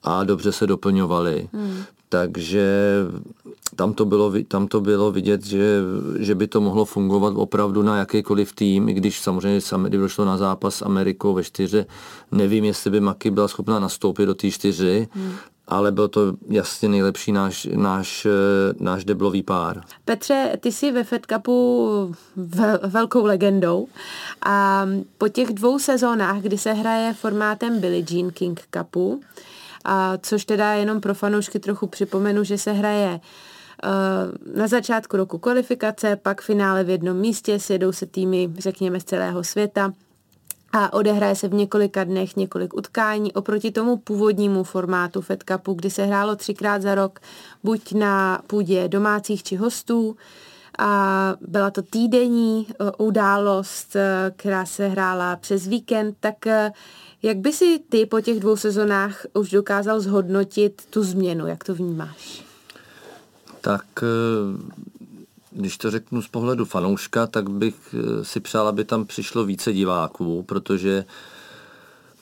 a 0.02 0.24
dobře 0.24 0.52
se 0.52 0.66
doplňovali. 0.66 1.48
Hmm. 1.52 1.84
Takže 2.12 2.66
tam 3.76 3.94
to 3.94 4.04
bylo, 4.04 4.32
tam 4.48 4.68
to 4.68 4.80
bylo 4.80 5.12
vidět, 5.12 5.46
že, 5.46 5.80
že 6.18 6.34
by 6.34 6.46
to 6.46 6.60
mohlo 6.60 6.84
fungovat 6.84 7.34
opravdu 7.36 7.82
na 7.82 7.96
jakýkoliv 7.96 8.52
tým, 8.52 8.88
i 8.88 8.92
když 8.92 9.20
samozřejmě 9.20 9.60
kdyby 9.82 10.02
došlo 10.02 10.24
na 10.24 10.36
zápas 10.36 10.74
s 10.74 10.82
Amerikou 10.82 11.34
ve 11.34 11.44
čtyře, 11.44 11.86
nevím, 12.32 12.64
jestli 12.64 12.90
by 12.90 13.00
Maki 13.00 13.30
byla 13.30 13.48
schopná 13.48 13.78
nastoupit 13.78 14.26
do 14.26 14.34
té 14.34 14.50
čtyři, 14.50 15.08
hmm 15.12 15.32
ale 15.68 15.92
byl 15.92 16.08
to 16.08 16.32
jasně 16.48 16.88
nejlepší 16.88 17.32
náš, 17.32 17.68
náš, 17.74 18.26
náš 18.80 19.04
deblový 19.04 19.42
pár. 19.42 19.80
Petře, 20.04 20.56
ty 20.60 20.72
jsi 20.72 20.92
ve 20.92 21.04
Fed 21.04 21.26
Cupu 21.32 22.14
vel, 22.36 22.78
velkou 22.86 23.26
legendou 23.26 23.88
a 24.46 24.86
po 25.18 25.28
těch 25.28 25.48
dvou 25.48 25.78
sezónách, 25.78 26.40
kdy 26.40 26.58
se 26.58 26.72
hraje 26.72 27.14
formátem 27.14 27.80
Billie 27.80 28.04
Jean 28.10 28.30
King 28.30 28.60
Cupu, 28.78 29.20
a 29.84 30.18
což 30.18 30.44
teda 30.44 30.72
jenom 30.72 31.00
pro 31.00 31.14
fanoušky 31.14 31.58
trochu 31.58 31.86
připomenu, 31.86 32.44
že 32.44 32.58
se 32.58 32.72
hraje 32.72 33.20
uh, 33.20 34.56
na 34.56 34.68
začátku 34.68 35.16
roku 35.16 35.38
kvalifikace, 35.38 36.16
pak 36.16 36.42
finále 36.42 36.84
v 36.84 36.90
jednom 36.90 37.16
místě, 37.16 37.58
sjedou 37.58 37.92
se 37.92 38.06
týmy, 38.06 38.50
řekněme, 38.58 39.00
z 39.00 39.04
celého 39.04 39.44
světa 39.44 39.92
a 40.72 40.92
odehraje 40.92 41.34
se 41.34 41.48
v 41.48 41.54
několika 41.54 42.04
dnech 42.04 42.36
několik 42.36 42.74
utkání 42.74 43.32
oproti 43.32 43.70
tomu 43.70 43.96
původnímu 43.96 44.64
formátu 44.64 45.20
Fed 45.20 45.44
Cupu, 45.50 45.74
kdy 45.74 45.90
se 45.90 46.04
hrálo 46.04 46.36
třikrát 46.36 46.82
za 46.82 46.94
rok, 46.94 47.20
buď 47.64 47.92
na 47.92 48.42
půdě 48.46 48.88
domácích 48.88 49.42
či 49.42 49.56
hostů, 49.56 50.16
a 50.78 51.34
byla 51.40 51.70
to 51.70 51.82
týdenní 51.82 52.66
událost, 52.98 53.96
která 54.36 54.66
se 54.66 54.88
hrála 54.88 55.36
přes 55.36 55.66
víkend, 55.66 56.16
tak 56.20 56.34
jak 57.22 57.36
by 57.36 57.52
si 57.52 57.78
ty 57.88 58.06
po 58.06 58.20
těch 58.20 58.40
dvou 58.40 58.56
sezonách 58.56 59.26
už 59.34 59.50
dokázal 59.50 60.00
zhodnotit 60.00 60.82
tu 60.90 61.02
změnu, 61.02 61.46
jak 61.46 61.64
to 61.64 61.74
vnímáš? 61.74 62.44
Tak 63.60 63.84
když 65.50 65.78
to 65.78 65.90
řeknu 65.90 66.22
z 66.22 66.28
pohledu 66.28 66.64
fanouška, 66.64 67.26
tak 67.26 67.50
bych 67.50 67.94
si 68.22 68.40
přál, 68.40 68.68
aby 68.68 68.84
tam 68.84 69.06
přišlo 69.06 69.44
více 69.44 69.72
diváků, 69.72 70.42
protože 70.42 71.04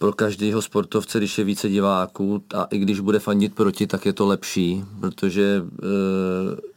pro 0.01 0.13
každého 0.13 0.63
sportovce, 0.63 1.19
když 1.19 1.39
je 1.39 1.45
více 1.45 1.69
diváků 1.69 2.43
a 2.55 2.65
i 2.65 2.79
když 2.79 3.01
bude 3.01 3.19
fandit 3.19 3.55
proti, 3.55 3.87
tak 3.87 4.07
je 4.07 4.13
to 4.13 4.27
lepší, 4.27 4.85
protože 5.01 5.63
e, 5.83 5.87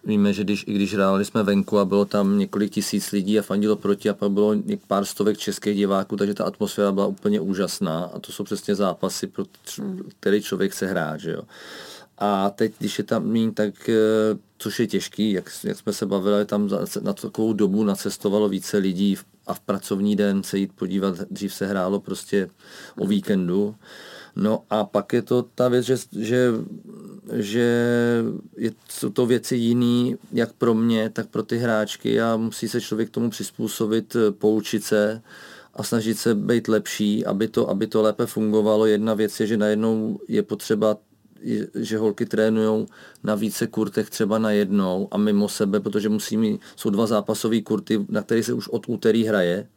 víme, 0.07 0.33
že 0.33 0.43
když, 0.43 0.63
i 0.67 0.73
když 0.73 0.93
hráli 0.93 1.25
jsme 1.25 1.43
venku 1.43 1.79
a 1.79 1.85
bylo 1.85 2.05
tam 2.05 2.37
několik 2.37 2.71
tisíc 2.71 3.11
lidí 3.11 3.39
a 3.39 3.41
fandilo 3.41 3.75
proti 3.75 4.09
a 4.09 4.13
pak 4.13 4.31
bylo 4.31 4.55
pár 4.87 5.05
stovek 5.05 5.37
českých 5.37 5.75
diváků, 5.75 6.15
takže 6.15 6.33
ta 6.33 6.43
atmosféra 6.43 6.91
byla 6.91 7.07
úplně 7.07 7.39
úžasná 7.39 8.03
a 8.03 8.19
to 8.19 8.31
jsou 8.31 8.43
přesně 8.43 8.75
zápasy, 8.75 9.27
pro 9.27 9.45
který 10.19 10.41
člověk 10.41 10.71
chce 10.71 10.87
hrát. 10.87 11.19
Že 11.19 11.31
jo. 11.31 11.41
A 12.17 12.49
teď, 12.49 12.73
když 12.79 12.97
je 12.97 13.03
tam 13.03 13.25
míň, 13.25 13.53
tak 13.53 13.89
e, 13.89 13.95
což 14.57 14.79
je 14.79 14.87
těžký, 14.87 15.31
jak, 15.31 15.49
jak 15.63 15.77
jsme 15.77 15.93
se 15.93 16.05
bavili, 16.05 16.45
tam 16.45 16.69
za, 16.69 16.85
na 17.01 17.13
takovou 17.13 17.53
dobu 17.53 17.83
nacestovalo 17.83 18.49
více 18.49 18.77
lidí 18.77 19.15
v 19.15 19.25
a 19.47 19.53
v 19.53 19.59
pracovní 19.59 20.15
den 20.15 20.43
se 20.43 20.57
jít 20.57 20.71
podívat, 20.75 21.15
dřív 21.31 21.53
se 21.53 21.67
hrálo 21.67 21.99
prostě 21.99 22.49
o 22.97 23.07
víkendu. 23.07 23.75
No 24.35 24.63
a 24.69 24.83
pak 24.83 25.13
je 25.13 25.21
to 25.21 25.45
ta 25.55 25.67
věc, 25.67 25.85
že, 25.85 25.97
že, 26.19 26.51
že 27.33 27.83
je, 28.57 28.71
jsou 28.89 29.09
to 29.09 29.25
věci 29.25 29.55
jiný, 29.55 30.15
jak 30.31 30.53
pro 30.53 30.73
mě, 30.73 31.09
tak 31.09 31.27
pro 31.27 31.43
ty 31.43 31.57
hráčky 31.57 32.21
a 32.21 32.37
musí 32.37 32.67
se 32.67 32.81
člověk 32.81 33.09
tomu 33.09 33.29
přizpůsobit, 33.29 34.15
poučit 34.31 34.83
se 34.83 35.21
a 35.73 35.83
snažit 35.83 36.17
se 36.17 36.35
být 36.35 36.67
lepší, 36.67 37.25
aby 37.25 37.47
to, 37.47 37.69
aby 37.69 37.87
to 37.87 38.01
lépe 38.01 38.25
fungovalo. 38.25 38.85
Jedna 38.85 39.13
věc 39.13 39.39
je, 39.39 39.47
že 39.47 39.57
najednou 39.57 40.19
je 40.27 40.43
potřeba 40.43 40.97
že 41.75 41.97
holky 41.97 42.25
trénují 42.25 42.85
na 43.23 43.35
více 43.35 43.67
kurtech 43.67 44.09
třeba 44.09 44.37
na 44.37 44.51
jednou 44.51 45.07
a 45.11 45.17
mimo 45.17 45.49
sebe, 45.49 45.79
protože 45.79 46.09
musí 46.09 46.37
mít, 46.37 46.61
jsou 46.75 46.89
dva 46.89 47.07
zápasové 47.07 47.61
kurty, 47.61 48.05
na 48.09 48.21
které 48.21 48.43
se 48.43 48.53
už 48.53 48.67
od 48.67 48.83
úterý 48.87 49.23
hraje. 49.23 49.67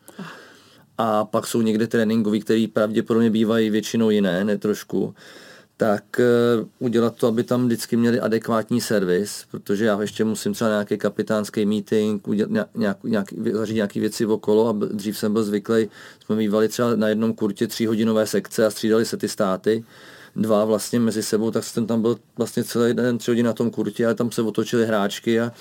A 0.98 1.24
pak 1.24 1.46
jsou 1.46 1.62
někde 1.62 1.86
tréninkový, 1.86 2.40
který 2.40 2.66
pravděpodobně 2.66 3.30
bývají 3.30 3.70
většinou 3.70 4.10
jiné, 4.10 4.44
ne 4.44 4.58
trošku. 4.58 5.14
Tak 5.76 6.20
uh, 6.60 6.68
udělat 6.78 7.16
to, 7.16 7.26
aby 7.26 7.44
tam 7.44 7.66
vždycky 7.66 7.96
měli 7.96 8.20
adekvátní 8.20 8.80
servis, 8.80 9.44
protože 9.50 9.84
já 9.84 10.00
ještě 10.00 10.24
musím 10.24 10.52
třeba 10.52 10.70
nějaký 10.70 10.98
kapitánský 10.98 11.66
meeting, 11.66 12.28
udělat 12.28 12.50
nějak, 12.74 13.04
nějak, 13.04 13.26
zařídit 13.52 13.76
nějaké 13.76 14.00
věci 14.00 14.26
okolo 14.26 14.68
a 14.68 14.72
dřív 14.92 15.18
jsem 15.18 15.32
byl 15.32 15.44
zvyklý, 15.44 15.88
jsme 16.24 16.36
mývali 16.36 16.68
třeba 16.68 16.96
na 16.96 17.08
jednom 17.08 17.34
kurtě 17.34 17.66
tříhodinové 17.66 18.26
sekce 18.26 18.66
a 18.66 18.70
střídali 18.70 19.04
se 19.04 19.16
ty 19.16 19.28
státy 19.28 19.84
dva 20.36 20.64
vlastně 20.64 21.00
mezi 21.00 21.22
sebou, 21.22 21.50
tak 21.50 21.64
jsem 21.64 21.86
tam 21.86 22.02
byl 22.02 22.16
vlastně 22.36 22.64
celý 22.64 22.94
den, 22.94 23.18
tři 23.18 23.30
hodiny 23.30 23.46
na 23.46 23.52
tom 23.52 23.70
kurtě 23.70 24.06
a 24.06 24.14
tam 24.14 24.30
se 24.30 24.42
otočily 24.42 24.86
hráčky 24.86 25.40
a, 25.40 25.52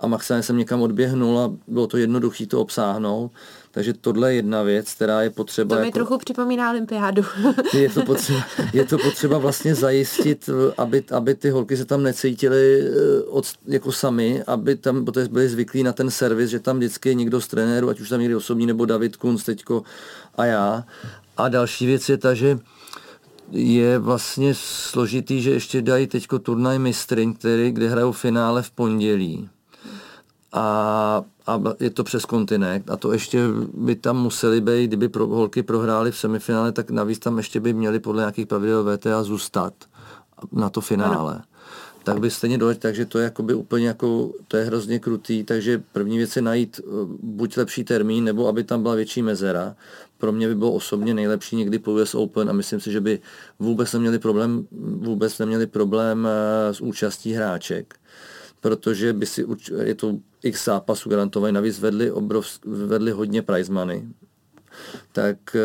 a 0.00 0.06
maximálně 0.06 0.42
jsem 0.42 0.56
někam 0.56 0.82
odběhnul 0.82 1.38
a 1.38 1.52
bylo 1.68 1.86
to 1.86 1.96
jednoduché 1.96 2.46
to 2.46 2.60
obsáhnout. 2.60 3.32
Takže 3.70 3.92
tohle 3.92 4.32
je 4.32 4.36
jedna 4.36 4.62
věc, 4.62 4.94
která 4.94 5.22
je 5.22 5.30
potřeba... 5.30 5.76
To 5.76 5.80
mi 5.80 5.86
jako, 5.86 5.94
trochu 5.94 6.18
připomíná 6.18 6.70
olympiádu. 6.70 7.24
je, 7.74 7.90
to 7.90 8.02
potřeba, 8.02 8.44
je 8.72 8.84
to 8.84 8.98
potřeba 8.98 9.38
vlastně 9.38 9.74
zajistit, 9.74 10.50
aby, 10.78 11.04
aby 11.10 11.34
ty 11.34 11.50
holky 11.50 11.76
se 11.76 11.84
tam 11.84 12.02
necítily 12.02 12.80
eh, 12.80 13.22
od, 13.22 13.44
jako 13.66 13.92
sami, 13.92 14.42
aby 14.46 14.76
tam 14.76 15.04
protože 15.04 15.28
byli 15.28 15.48
zvyklí 15.48 15.82
na 15.82 15.92
ten 15.92 16.10
servis, 16.10 16.50
že 16.50 16.60
tam 16.60 16.76
vždycky 16.76 17.08
je 17.08 17.14
někdo 17.14 17.40
z 17.40 17.46
trenéru, 17.48 17.88
ať 17.88 18.00
už 18.00 18.08
tam 18.08 18.20
někdy 18.20 18.34
osobní, 18.34 18.66
nebo 18.66 18.84
David 18.84 19.16
Kunz 19.16 19.44
teďko 19.44 19.82
a 20.34 20.44
já. 20.44 20.84
A 21.36 21.48
další 21.48 21.86
věc 21.86 22.08
je 22.08 22.18
ta, 22.18 22.34
že 22.34 22.58
je 23.50 23.98
vlastně 23.98 24.54
složitý, 24.54 25.42
že 25.42 25.50
ještě 25.50 25.82
dají 25.82 26.06
teďko 26.06 26.38
turnaj 26.38 26.78
mistryň, 26.78 27.34
který, 27.34 27.72
kde 27.72 27.88
hrajou 27.88 28.12
finále 28.12 28.62
v 28.62 28.70
pondělí. 28.70 29.48
A, 30.52 31.22
a 31.46 31.60
je 31.80 31.90
to 31.90 32.04
přes 32.04 32.24
kontinent 32.24 32.90
a 32.90 32.96
to 32.96 33.12
ještě 33.12 33.42
by 33.74 33.94
tam 33.94 34.16
museli 34.16 34.60
být, 34.60 34.86
kdyby 34.86 35.08
pro, 35.08 35.26
holky 35.26 35.62
prohrály 35.62 36.10
v 36.10 36.18
semifinále, 36.18 36.72
tak 36.72 36.90
navíc 36.90 37.18
tam 37.18 37.36
ještě 37.36 37.60
by 37.60 37.72
měli 37.72 38.00
podle 38.00 38.22
nějakých 38.22 38.46
pravidel 38.46 38.96
VTA 38.96 39.22
zůstat 39.22 39.74
na 40.52 40.70
to 40.70 40.80
finále. 40.80 41.34
Ano 41.34 41.55
tak 42.06 42.20
by 42.20 42.30
stejně 42.30 42.58
doletěl, 42.58 42.80
takže 42.80 43.06
to 43.06 43.18
je 43.18 43.24
jakoby 43.24 43.54
úplně 43.54 43.86
jako, 43.86 44.32
to 44.48 44.56
je 44.56 44.64
hrozně 44.64 44.98
krutý, 44.98 45.44
takže 45.44 45.82
první 45.92 46.18
věc 46.18 46.36
je 46.36 46.42
najít 46.42 46.80
eh, 46.80 46.90
buď 47.22 47.56
lepší 47.56 47.84
termín, 47.84 48.24
nebo 48.24 48.48
aby 48.48 48.64
tam 48.64 48.82
byla 48.82 48.94
větší 48.94 49.22
mezera. 49.22 49.76
Pro 50.18 50.32
mě 50.32 50.48
by 50.48 50.54
bylo 50.54 50.72
osobně 50.72 51.14
nejlepší 51.14 51.56
někdy 51.56 51.78
po 51.78 51.92
US 51.92 52.14
Open 52.14 52.50
a 52.50 52.52
myslím 52.52 52.80
si, 52.80 52.92
že 52.92 53.00
by 53.00 53.20
vůbec 53.58 53.92
neměli 53.92 54.18
problém, 54.18 54.66
vůbec 54.80 55.38
neměli 55.38 55.66
problém 55.66 56.28
eh, 56.30 56.74
s 56.74 56.80
účastí 56.80 57.32
hráček, 57.32 57.94
protože 58.60 59.12
by 59.12 59.26
si, 59.26 59.46
je 59.82 59.94
to 59.94 60.18
x 60.42 60.64
zápasů 60.64 61.10
garantovaný, 61.10 61.54
navíc 61.54 61.80
vedli, 61.80 62.10
obrov, 62.10 62.46
vedli 62.64 63.10
hodně 63.10 63.42
prize 63.42 63.72
money, 63.72 64.02
tak 65.12 65.36
eh, 65.56 65.60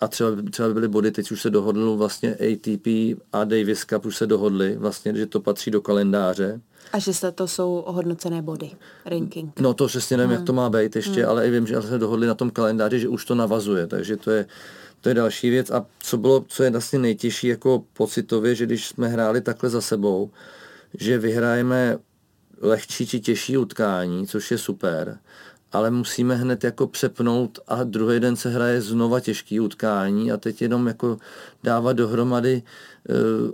a 0.00 0.08
třeba, 0.08 0.30
třeba 0.50 0.68
by 0.68 0.74
byly 0.74 0.88
body, 0.88 1.10
teď 1.10 1.32
už 1.32 1.42
se 1.42 1.50
dohodl 1.50 1.96
vlastně 1.96 2.34
ATP 2.34 2.86
a 3.32 3.44
Davis 3.44 3.84
Cup 3.84 4.04
už 4.04 4.16
se 4.16 4.26
dohodli 4.26 4.76
vlastně, 4.76 5.14
že 5.14 5.26
to 5.26 5.40
patří 5.40 5.70
do 5.70 5.80
kalendáře. 5.80 6.60
A 6.92 6.98
že 6.98 7.14
se 7.14 7.32
to 7.32 7.48
jsou 7.48 7.78
ohodnocené 7.78 8.42
body, 8.42 8.70
ranking. 9.06 9.60
No 9.60 9.74
to 9.74 9.86
přesně 9.86 10.16
nevím, 10.16 10.30
hmm. 10.30 10.38
jak 10.38 10.46
to 10.46 10.52
má 10.52 10.70
být 10.70 10.96
ještě, 10.96 11.20
hmm. 11.20 11.30
ale 11.30 11.46
i 11.46 11.50
vím, 11.50 11.66
že 11.66 11.82
se 11.82 11.98
dohodli 11.98 12.26
na 12.26 12.34
tom 12.34 12.50
kalendáři, 12.50 13.00
že 13.00 13.08
už 13.08 13.24
to 13.24 13.34
navazuje, 13.34 13.86
takže 13.86 14.16
to 14.16 14.30
je, 14.30 14.46
to 15.00 15.08
je 15.08 15.14
další 15.14 15.50
věc. 15.50 15.70
A 15.70 15.86
co 15.98 16.16
bylo, 16.16 16.44
co 16.48 16.62
je 16.62 16.70
vlastně 16.70 16.98
nejtěžší 16.98 17.46
jako 17.46 17.84
pocitově, 17.92 18.54
že 18.54 18.66
když 18.66 18.88
jsme 18.88 19.08
hráli 19.08 19.40
takhle 19.40 19.70
za 19.70 19.80
sebou, 19.80 20.30
že 20.94 21.18
vyhrajeme 21.18 21.98
lehčí 22.60 23.06
či 23.06 23.20
těžší 23.20 23.56
utkání, 23.56 24.26
což 24.26 24.50
je 24.50 24.58
super, 24.58 25.18
ale 25.72 25.90
musíme 25.90 26.36
hned 26.36 26.64
jako 26.64 26.86
přepnout 26.86 27.58
a 27.68 27.84
druhý 27.84 28.20
den 28.20 28.36
se 28.36 28.50
hraje 28.50 28.80
znova 28.80 29.20
těžký 29.20 29.60
utkání 29.60 30.32
a 30.32 30.36
teď 30.36 30.62
jenom 30.62 30.86
jako 30.86 31.16
dávat 31.62 31.92
dohromady, 31.92 32.62
eh, 33.08 33.12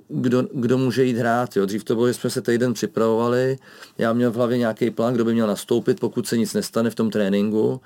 kdo, 0.08 0.42
kdo 0.54 0.78
může 0.78 1.04
jít 1.04 1.16
hrát. 1.16 1.56
Jo. 1.56 1.66
Dřív 1.66 1.84
to 1.84 1.94
bylo, 1.94 2.08
že 2.08 2.14
jsme 2.14 2.30
se 2.30 2.42
týden 2.42 2.74
připravovali, 2.74 3.58
já 3.98 4.12
měl 4.12 4.30
v 4.30 4.34
hlavě 4.34 4.58
nějaký 4.58 4.90
plán, 4.90 5.14
kdo 5.14 5.24
by 5.24 5.32
měl 5.32 5.46
nastoupit, 5.46 6.00
pokud 6.00 6.26
se 6.26 6.36
nic 6.36 6.54
nestane 6.54 6.90
v 6.90 6.94
tom 6.94 7.10
tréninku 7.10 7.80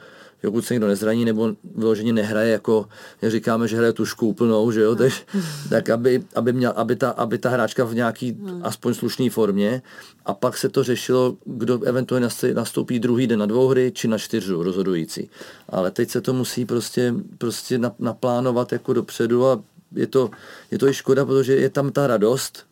pokud 0.51 0.65
se 0.65 0.75
někdo 0.75 0.87
nezraní 0.87 1.25
nebo 1.25 1.55
vyloženě 1.75 2.13
nehraje, 2.13 2.53
jako 2.53 2.87
jak 3.23 3.33
říkáme, 3.33 3.69
že 3.69 3.77
hraje 3.77 3.93
tušku 3.93 4.27
úplnou, 4.27 4.71
že 4.71 4.81
jo, 4.81 4.95
tež, 4.95 5.27
tak 5.71 5.91
aby, 5.91 6.25
aby, 6.35 6.53
měl, 6.53 6.73
aby, 6.77 6.97
ta, 6.97 7.11
aby 7.11 7.39
ta 7.39 7.51
hráčka 7.51 7.85
v 7.85 7.95
nějaký 7.95 8.33
hmm. 8.33 8.61
aspoň 8.65 8.95
slušné 8.95 9.31
formě 9.31 9.83
a 10.27 10.35
pak 10.35 10.57
se 10.57 10.69
to 10.69 10.85
řešilo, 10.85 11.37
kdo 11.45 11.83
eventuálně 11.83 12.29
nastoupí 12.55 13.01
druhý 13.01 13.27
den 13.27 13.39
na 13.39 13.47
dvou 13.47 13.69
hry 13.69 13.93
či 13.95 14.09
na 14.09 14.19
čtyřu 14.19 14.63
rozhodující. 14.63 15.31
Ale 15.69 15.91
teď 15.91 16.11
se 16.11 16.21
to 16.21 16.33
musí 16.33 16.65
prostě, 16.65 17.15
prostě 17.39 17.81
naplánovat 17.99 18.73
jako 18.73 18.93
dopředu 18.93 19.47
a 19.47 19.63
je 19.95 20.07
to, 20.07 20.31
je 20.71 20.79
to 20.79 20.89
i 20.89 20.95
škoda, 20.95 21.25
protože 21.25 21.57
je 21.57 21.71
tam 21.71 21.93
ta 21.93 22.07
radost 22.07 22.67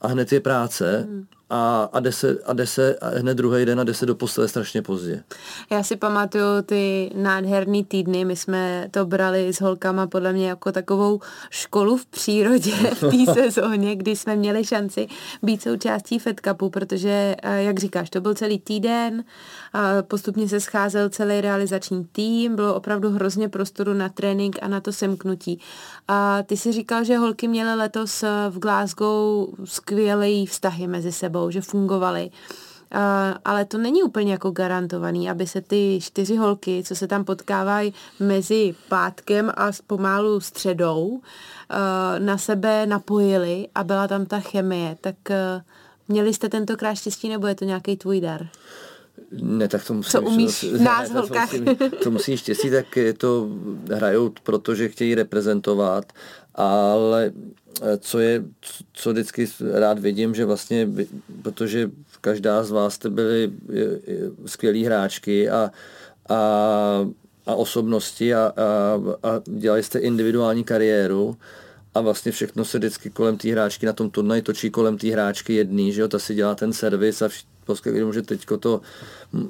a 0.00 0.08
hned 0.08 0.32
je 0.32 0.40
práce 0.40 1.06
hmm 1.08 1.26
a, 1.50 1.88
a, 1.92 2.00
jde 2.00 2.12
se, 2.12 2.38
a 2.46 2.52
jde 2.52 2.66
se 2.66 2.96
a 2.96 3.08
hned 3.18 3.34
druhý 3.34 3.64
den 3.64 3.80
a 3.80 3.84
jde 3.84 3.94
se 3.94 4.06
do 4.06 4.14
postele 4.14 4.48
strašně 4.48 4.82
pozdě. 4.82 5.22
Já 5.70 5.82
si 5.82 5.96
pamatuju 5.96 6.62
ty 6.66 7.10
nádherný 7.14 7.84
týdny, 7.84 8.24
my 8.24 8.36
jsme 8.36 8.88
to 8.90 9.06
brali 9.06 9.52
s 9.52 9.60
holkama 9.60 10.06
podle 10.06 10.32
mě 10.32 10.48
jako 10.48 10.72
takovou 10.72 11.20
školu 11.50 11.96
v 11.96 12.06
přírodě 12.06 12.72
v 12.94 13.00
té 13.00 13.32
sezóně, 13.32 13.96
kdy 13.96 14.16
jsme 14.16 14.36
měli 14.36 14.64
šanci 14.64 15.08
být 15.42 15.62
součástí 15.62 16.18
Fed 16.18 16.40
Cupu, 16.40 16.70
protože, 16.70 17.36
eh, 17.42 17.62
jak 17.62 17.78
říkáš, 17.78 18.10
to 18.10 18.20
byl 18.20 18.34
celý 18.34 18.58
týden, 18.58 19.24
a 19.72 20.02
postupně 20.02 20.48
se 20.48 20.60
scházel 20.60 21.08
celý 21.08 21.40
realizační 21.40 22.04
tým, 22.04 22.56
bylo 22.56 22.74
opravdu 22.74 23.10
hrozně 23.10 23.48
prostoru 23.48 23.94
na 23.94 24.08
trénink 24.08 24.58
a 24.62 24.68
na 24.68 24.80
to 24.80 24.92
semknutí. 24.92 25.60
A 26.08 26.42
ty 26.42 26.56
si 26.56 26.72
říkal, 26.72 27.04
že 27.04 27.18
holky 27.18 27.48
měly 27.48 27.74
letos 27.74 28.24
v 28.50 28.58
Glasgow 28.58 29.48
skvělý 29.64 30.46
vztahy 30.46 30.86
mezi 30.86 31.12
sebou 31.12 31.37
sebou, 31.38 31.50
že 31.50 31.60
fungovaly. 31.60 32.30
Uh, 32.94 33.00
ale 33.44 33.64
to 33.64 33.78
není 33.78 34.02
úplně 34.02 34.32
jako 34.32 34.50
garantovaný, 34.50 35.30
aby 35.30 35.46
se 35.46 35.60
ty 35.60 35.98
čtyři 36.02 36.36
holky, 36.36 36.82
co 36.86 36.96
se 36.96 37.06
tam 37.06 37.24
potkávají 37.24 37.94
mezi 38.20 38.74
pátkem 38.88 39.52
a 39.56 39.70
pomalu 39.86 40.40
středou, 40.40 41.06
uh, 41.08 41.20
na 42.18 42.38
sebe 42.38 42.86
napojily 42.86 43.68
a 43.74 43.84
byla 43.84 44.08
tam 44.08 44.26
ta 44.26 44.40
chemie. 44.40 44.96
Tak 45.00 45.16
uh, 45.30 45.62
měli 46.08 46.34
jste 46.34 46.48
tentokrát 46.48 46.94
štěstí 46.94 47.28
nebo 47.28 47.46
je 47.46 47.54
to 47.54 47.64
nějaký 47.64 47.96
tvůj 47.96 48.20
dar? 48.20 48.48
Ne, 49.42 49.68
tak 49.68 49.84
to 49.84 49.94
musí... 49.94 50.10
Co 50.10 50.22
umíš 50.22 50.62
ne, 50.62 50.78
nás, 50.78 51.10
ne, 51.10 51.20
holkách? 51.20 51.50
To 52.02 52.10
musí 52.10 52.36
štěstí, 52.36 52.70
tak 52.70 52.96
je 52.96 53.12
to 53.12 53.48
hrajou, 53.92 54.32
protože 54.42 54.88
chtějí 54.88 55.14
reprezentovat, 55.14 56.12
ale 56.58 57.32
co 57.98 58.18
je, 58.18 58.44
co 58.92 59.12
vždycky 59.12 59.48
rád 59.74 59.98
vidím, 59.98 60.34
že 60.34 60.44
vlastně, 60.44 60.88
protože 61.42 61.90
každá 62.20 62.64
z 62.64 62.70
vás 62.70 62.94
jste 62.94 63.10
byli 63.10 63.52
skvělí 64.46 64.84
hráčky 64.84 65.50
a, 65.50 65.70
a, 66.28 66.38
a 67.46 67.54
osobnosti 67.54 68.34
a, 68.34 68.52
a, 68.56 69.28
a 69.28 69.40
dělali 69.44 69.82
jste 69.82 69.98
individuální 69.98 70.64
kariéru 70.64 71.36
a 71.94 72.00
vlastně 72.00 72.32
všechno 72.32 72.64
se 72.64 72.78
vždycky 72.78 73.10
kolem 73.10 73.36
té 73.36 73.52
hráčky 73.52 73.86
na 73.86 73.92
tom 73.92 74.10
turnaji 74.10 74.42
točí 74.42 74.70
kolem 74.70 74.98
té 74.98 75.08
hráčky 75.08 75.54
jedný, 75.54 75.92
že 75.92 76.00
jo, 76.00 76.08
ta 76.08 76.18
si 76.18 76.34
dělá 76.34 76.54
ten 76.54 76.72
servis 76.72 77.22
a 77.22 77.28
prostě 77.64 78.04
může 78.04 78.22
teď 78.22 78.46
to 78.60 78.80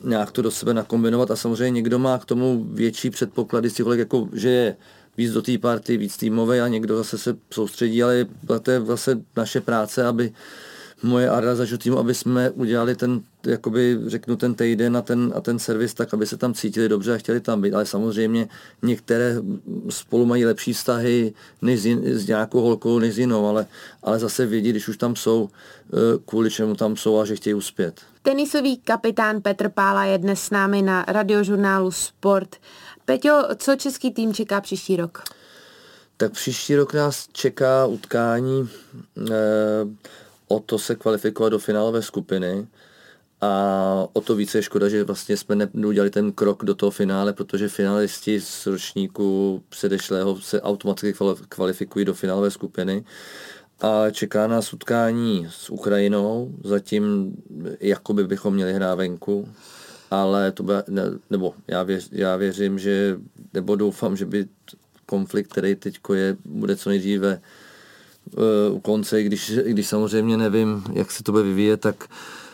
nějak 0.05 0.31
to 0.31 0.43
do 0.43 0.51
sebe 0.51 0.75
nakombinovat 0.75 1.31
a 1.31 1.37
samozřejmě 1.37 1.71
někdo 1.71 1.99
má 1.99 2.19
k 2.19 2.25
tomu 2.25 2.65
větší 2.65 3.11
předpoklady, 3.11 3.71
si 3.71 3.83
jako, 3.97 4.29
že 4.33 4.49
je 4.49 4.77
víc 5.19 5.33
do 5.33 5.43
té 5.43 5.59
party, 5.59 5.97
víc 5.97 6.17
týmové 6.17 6.61
a 6.61 6.69
někdo 6.69 6.97
zase 6.97 7.19
se 7.19 7.37
soustředí, 7.51 8.03
ale 8.03 8.27
to 8.63 8.71
je 8.71 8.79
vlastně 8.79 9.17
naše 9.37 9.61
práce, 9.61 10.07
aby 10.07 10.33
moje 11.03 11.31
Arda 11.31 11.55
za 11.55 11.77
týmu, 11.79 11.99
aby 11.99 12.15
jsme 12.15 12.51
udělali 12.51 12.95
ten, 12.95 13.21
jakoby 13.47 13.99
řeknu 14.07 14.37
ten 14.37 14.55
týden 14.55 14.97
a 14.97 15.03
ten, 15.03 15.33
a 15.37 15.41
ten 15.41 15.59
servis 15.59 15.95
tak, 15.95 16.15
aby 16.15 16.27
se 16.27 16.37
tam 16.37 16.55
cítili 16.55 16.89
dobře 16.89 17.15
a 17.15 17.19
chtěli 17.19 17.41
tam 17.41 17.63
být. 17.63 17.75
Ale 17.75 17.87
samozřejmě 17.87 18.49
některé 18.83 19.37
spolu 19.89 20.27
mají 20.27 20.47
lepší 20.47 20.73
vztahy 20.73 21.35
než 21.63 21.81
s, 21.81 21.87
s 22.05 22.27
nějakou 22.27 22.61
holkou, 22.61 22.99
než 22.99 23.15
s 23.15 23.19
jinou, 23.19 23.47
ale, 23.47 23.67
ale 24.03 24.19
zase 24.19 24.47
vědí, 24.47 24.71
když 24.71 24.89
už 24.89 24.97
tam 24.97 25.17
jsou, 25.17 25.49
eh, 25.93 25.97
kvůli 26.27 26.51
čemu 26.51 26.75
tam 26.75 26.97
jsou 26.97 27.19
a 27.19 27.25
že 27.25 27.37
chtějí 27.37 27.55
uspět. 27.55 28.01
Tenisový 28.23 28.77
kapitán 28.77 29.43
Petr 29.43 29.69
Pála 29.69 30.05
je 30.05 30.19
dnes 30.19 30.41
s 30.41 30.51
námi 30.51 30.83
na 30.83 31.05
radiožurnálu 31.09 31.91
Sport. 31.91 32.57
Peťo, 33.09 33.43
co 33.57 33.77
český 33.77 34.11
tým 34.11 34.35
čeká 34.35 34.61
příští 34.61 34.97
rok? 34.97 35.23
Tak 36.17 36.33
příští 36.33 36.77
rok 36.77 36.95
nás 36.95 37.29
čeká 37.33 37.87
utkání 37.87 38.69
eh, 39.31 39.33
o 40.49 40.61
to 40.61 40.79
se 40.79 40.95
kvalifikovat 40.95 41.51
do 41.51 41.59
finálové 41.59 42.03
skupiny. 42.03 42.67
A 43.41 44.07
o 44.13 44.21
to 44.21 44.35
více 44.35 44.59
je 44.59 44.63
škoda, 44.63 44.89
že 44.89 45.05
vlastně 45.05 45.37
jsme 45.37 45.69
neudělali 45.75 46.11
ten 46.11 46.33
krok 46.33 46.65
do 46.65 46.75
toho 46.75 46.91
finále, 46.91 47.33
protože 47.33 47.69
finalisti 47.69 48.41
z 48.41 48.67
ročníku 48.67 49.63
předešlého 49.69 50.41
se 50.41 50.63
automaticky 50.63 51.15
kvalifikují 51.49 52.05
do 52.05 52.15
finálové 52.15 52.51
skupiny. 52.51 53.05
A 53.81 54.11
čeká 54.11 54.47
nás 54.47 54.73
utkání 54.73 55.47
s 55.51 55.71
Ukrajinou, 55.71 56.55
zatím 56.65 57.33
jakoby 57.81 58.25
bychom 58.27 58.55
měli 58.55 58.73
hrát 58.73 58.95
venku, 58.95 59.49
ale 60.11 60.53
to 60.53 60.63
by, 60.63 60.73
ne, 60.89 61.03
nebo 61.31 61.55
já, 61.69 61.83
věř, 61.83 62.09
já 62.13 62.37
věřím, 62.37 62.79
že, 62.79 63.17
nebo 63.55 63.77
doufám, 63.77 64.17
že 64.17 64.27
by 64.27 64.47
konflikt, 65.07 65.53
který 65.53 65.75
teď 65.75 65.99
je, 66.15 66.37
bude 66.45 66.77
co 66.77 66.89
nejdříve 66.89 67.41
uh, 68.37 68.77
u 68.77 68.81
konce, 68.81 69.23
když, 69.23 69.53
když 69.67 69.87
samozřejmě 69.87 70.37
nevím, 70.37 70.85
jak 70.93 71.11
se 71.11 71.23
to 71.23 71.33
bude 71.33 71.45
vyvíjet, 71.45 71.81
tak 71.81 72.05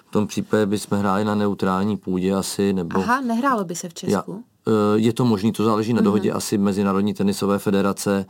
v 0.09 0.13
tom 0.13 0.27
případě 0.27 0.67
bychom 0.67 0.99
hráli 0.99 1.25
na 1.25 1.35
neutrální 1.35 1.97
půdě 1.97 2.35
asi, 2.35 2.73
nebo... 2.73 3.01
Aha, 3.01 3.21
nehrálo 3.21 3.65
by 3.65 3.75
se 3.75 3.89
v 3.89 3.95
Česku? 3.95 4.13
Já, 4.13 4.25
uh, 4.27 4.43
je 4.95 5.13
to 5.13 5.25
možné, 5.25 5.53
to 5.53 5.65
záleží 5.65 5.93
na 5.93 6.03
dohodě 6.03 6.33
uh-huh. 6.33 6.37
asi 6.37 6.59
Mezinárodní 6.59 7.15
tenisové 7.15 7.59
federace, 7.59 8.27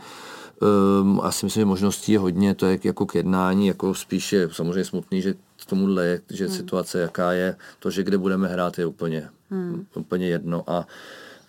Um, 0.60 1.20
asi 1.20 1.46
myslím, 1.46 1.60
že 1.60 1.64
možností 1.64 2.12
je 2.12 2.18
hodně, 2.18 2.54
to 2.54 2.66
je 2.66 2.78
jako 2.84 3.06
k 3.06 3.14
jednání, 3.14 3.66
jako 3.66 3.94
spíše 3.94 4.48
samozřejmě 4.52 4.84
smutný, 4.84 5.22
že 5.22 5.34
k 5.34 5.66
tomuhle 5.68 6.06
je, 6.06 6.20
že 6.30 6.46
hmm. 6.46 6.56
situace 6.56 7.00
jaká 7.00 7.32
je, 7.32 7.56
to, 7.78 7.90
že 7.90 8.02
kde 8.02 8.18
budeme 8.18 8.48
hrát 8.48 8.78
je 8.78 8.86
úplně, 8.86 9.28
hmm. 9.50 9.86
úplně 9.94 10.28
jedno 10.28 10.70
a, 10.70 10.86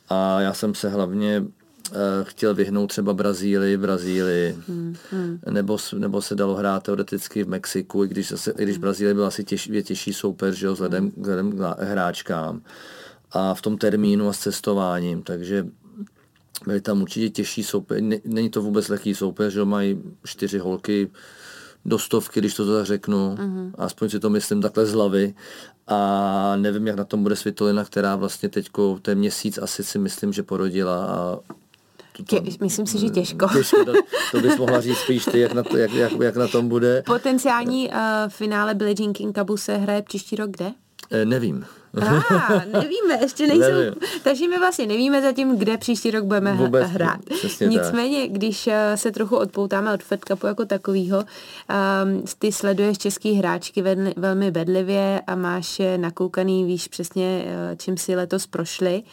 a 0.09 0.41
já 0.41 0.53
jsem 0.53 0.75
se 0.75 0.89
hlavně 0.89 1.39
uh, 1.39 1.95
chtěl 2.23 2.53
vyhnout 2.53 2.87
třeba 2.87 3.13
Brazílii, 3.13 3.77
Brazílii, 3.77 4.57
hmm. 4.67 4.95
Hmm. 5.11 5.39
Nebo, 5.49 5.77
nebo 5.97 6.21
se 6.21 6.35
dalo 6.35 6.55
hrát 6.55 6.83
teoreticky 6.83 7.43
v 7.43 7.49
Mexiku, 7.49 8.03
i 8.03 8.07
když, 8.07 8.29
zase, 8.29 8.51
i 8.51 8.63
když 8.63 8.75
hmm. 8.75 8.81
Brazílie 8.81 9.13
byla 9.13 9.27
asi 9.27 9.43
těž, 9.43 9.67
je 9.67 9.83
těžší 9.83 10.13
soupeř, 10.13 10.55
že 10.55 10.65
jo, 10.65 10.73
vzhledem, 10.73 11.03
hmm. 11.03 11.13
vzhledem 11.17 11.51
k 11.51 11.75
hráčkám 11.79 12.61
a 13.31 13.53
v 13.53 13.61
tom 13.61 13.77
termínu 13.77 14.29
a 14.29 14.33
s 14.33 14.39
cestováním, 14.39 15.23
takže 15.23 15.65
byli 16.65 16.81
tam 16.81 17.01
určitě 17.01 17.29
těžší 17.29 17.63
soupeř, 17.63 18.03
není 18.25 18.49
to 18.49 18.61
vůbec 18.61 18.89
lehký 18.89 19.15
soupeř, 19.15 19.53
že 19.53 19.65
mají 19.65 20.01
čtyři 20.23 20.57
holky, 20.57 21.09
do 21.85 21.99
stovky, 21.99 22.39
když 22.39 22.53
to 22.53 22.77
tak 22.77 22.85
řeknu, 22.85 23.35
uh-huh. 23.35 23.71
aspoň 23.77 24.09
si 24.09 24.19
to 24.19 24.29
myslím 24.29 24.61
takhle 24.61 24.85
z 24.85 24.93
hlavy 24.93 25.33
a 25.87 26.55
nevím, 26.55 26.87
jak 26.87 26.95
na 26.95 27.03
tom 27.03 27.23
bude 27.23 27.35
Svitolina, 27.35 27.85
která 27.85 28.15
vlastně 28.15 28.49
teďko, 28.49 28.99
ten 29.01 29.17
měsíc 29.17 29.57
asi 29.57 29.83
si 29.83 29.99
myslím, 29.99 30.33
že 30.33 30.43
porodila 30.43 31.05
a 31.05 31.39
Tě, 32.27 32.41
myslím 32.61 32.87
si, 32.87 32.99
že 32.99 33.09
těžko. 33.09 33.47
těžko 33.53 33.85
to, 33.85 33.93
to 34.31 34.41
bys 34.41 34.57
mohla 34.57 34.81
říct 34.81 34.97
spíš 34.97 35.25
ty, 35.25 35.39
jak 35.39 35.53
na, 35.53 35.63
to, 35.63 35.77
jak, 35.77 35.93
jak, 35.93 36.11
jak 36.21 36.35
na 36.35 36.47
tom 36.47 36.69
bude. 36.69 37.03
Potenciální 37.05 37.89
uh, 37.89 37.95
finále 38.27 38.73
Billie 38.73 38.95
Jean 38.99 39.13
King 39.13 39.39
Cupu 39.39 39.57
se 39.57 39.77
hraje 39.77 40.01
příští 40.01 40.35
rok 40.35 40.49
kde? 40.49 40.71
Eh, 41.11 41.25
nevím. 41.25 41.65
Ah, 42.01 42.65
nevíme, 42.73 43.21
ještě 43.21 43.47
nejsou. 43.47 43.71
Nevím. 43.71 43.93
Takže 44.23 44.47
my 44.47 44.59
vlastně 44.59 44.87
nevíme 44.87 45.21
zatím, 45.21 45.57
kde 45.57 45.77
příští 45.77 46.11
rok 46.11 46.23
budeme 46.23 46.53
Vůbec, 46.53 46.89
hrát. 46.89 47.19
Nicméně, 47.67 48.21
tak. 48.21 48.31
když 48.31 48.67
eh, 48.67 48.97
se 48.97 49.11
trochu 49.11 49.37
odpoutáme 49.37 49.93
od 49.93 50.03
Fed 50.03 50.25
Cupu 50.27 50.47
jako 50.47 50.65
takového, 50.65 51.17
um, 51.17 52.23
ty 52.39 52.51
sleduješ 52.51 52.97
český 52.97 53.33
hráčky 53.33 53.81
velmi, 53.81 54.13
velmi 54.17 54.51
bedlivě 54.51 55.21
a 55.27 55.35
máš 55.35 55.81
nakoukaný, 55.97 56.65
víš 56.65 56.87
přesně, 56.87 57.45
eh, 57.47 57.75
čím 57.75 57.97
si 57.97 58.15
letos 58.15 58.47
prošli. 58.47 59.03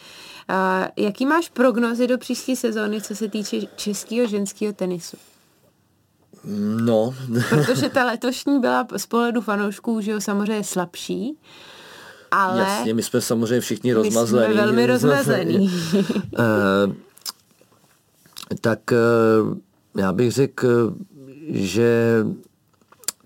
Uh, 0.49 0.87
jaký 0.97 1.25
máš 1.25 1.49
prognozy 1.49 2.07
do 2.07 2.17
příští 2.17 2.55
sezóny, 2.55 3.01
co 3.01 3.15
se 3.15 3.27
týče 3.27 3.57
českého 3.75 4.27
ženského 4.27 4.73
tenisu? 4.73 5.17
No. 6.81 7.15
Protože 7.49 7.89
ta 7.89 8.05
letošní 8.11 8.59
byla 8.59 8.87
z 8.97 9.05
pohledu 9.05 9.41
fanoušků, 9.41 10.01
že 10.01 10.11
jo, 10.11 10.21
samozřejmě 10.21 10.63
slabší. 10.63 11.37
Ale 12.33 12.59
Jasně, 12.59 12.93
my 12.93 13.03
jsme 13.03 13.21
samozřejmě 13.21 13.59
všichni 13.59 13.93
rozmazlení. 13.93 14.47
My 14.47 14.53
jsme 14.53 14.65
velmi 14.65 14.85
rozmazlení. 14.93 15.71
uh, 15.97 16.93
tak 18.61 18.79
uh, 18.91 19.57
já 19.97 20.11
bych 20.11 20.31
řekl, 20.31 20.93
že 21.49 22.23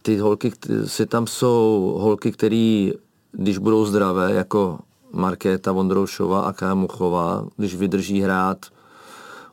ty 0.01 0.17
holky, 0.17 0.51
si 0.85 1.05
tam 1.05 1.27
jsou 1.27 1.95
holky, 1.99 2.31
které, 2.31 2.89
když 3.31 3.57
budou 3.57 3.85
zdravé, 3.85 4.33
jako 4.33 4.79
Markéta 5.11 5.71
Vondroušová 5.71 6.41
a 6.41 6.53
Kámuchová, 6.53 7.47
když 7.57 7.75
vydrží 7.75 8.21
hrát 8.21 8.65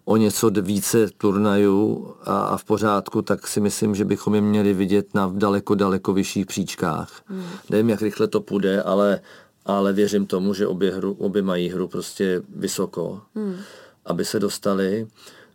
o 0.05 0.17
něco 0.17 0.51
více 0.51 1.09
turnajů 1.19 2.15
a, 2.25 2.39
a 2.39 2.57
v 2.57 2.65
pořádku, 2.65 3.23
tak 3.23 3.47
si 3.47 3.61
myslím, 3.61 3.95
že 3.95 4.05
bychom 4.05 4.35
je 4.35 4.41
měli 4.41 4.75
vidět 4.75 5.15
na 5.15 5.33
daleko, 5.35 5.75
daleko 5.75 6.13
vyšších 6.13 6.47
příčkách. 6.47 7.23
Hmm. 7.27 7.45
Nevím, 7.71 7.91
jak 7.91 8.03
rychle 8.03 8.27
to 8.27 8.41
půjde, 8.41 8.83
ale, 8.83 9.21
ale 9.67 9.93
věřím 9.93 10.27
tomu, 10.27 10.55
že 10.55 10.67
obě, 10.67 10.95
hru, 10.95 11.17
obě 11.19 11.43
mají 11.43 11.69
hru 11.69 11.89
prostě 11.89 12.43
vysoko, 12.57 13.21
hmm. 13.35 13.57
aby 14.05 14.25
se 14.25 14.41
dostali. 14.41 15.07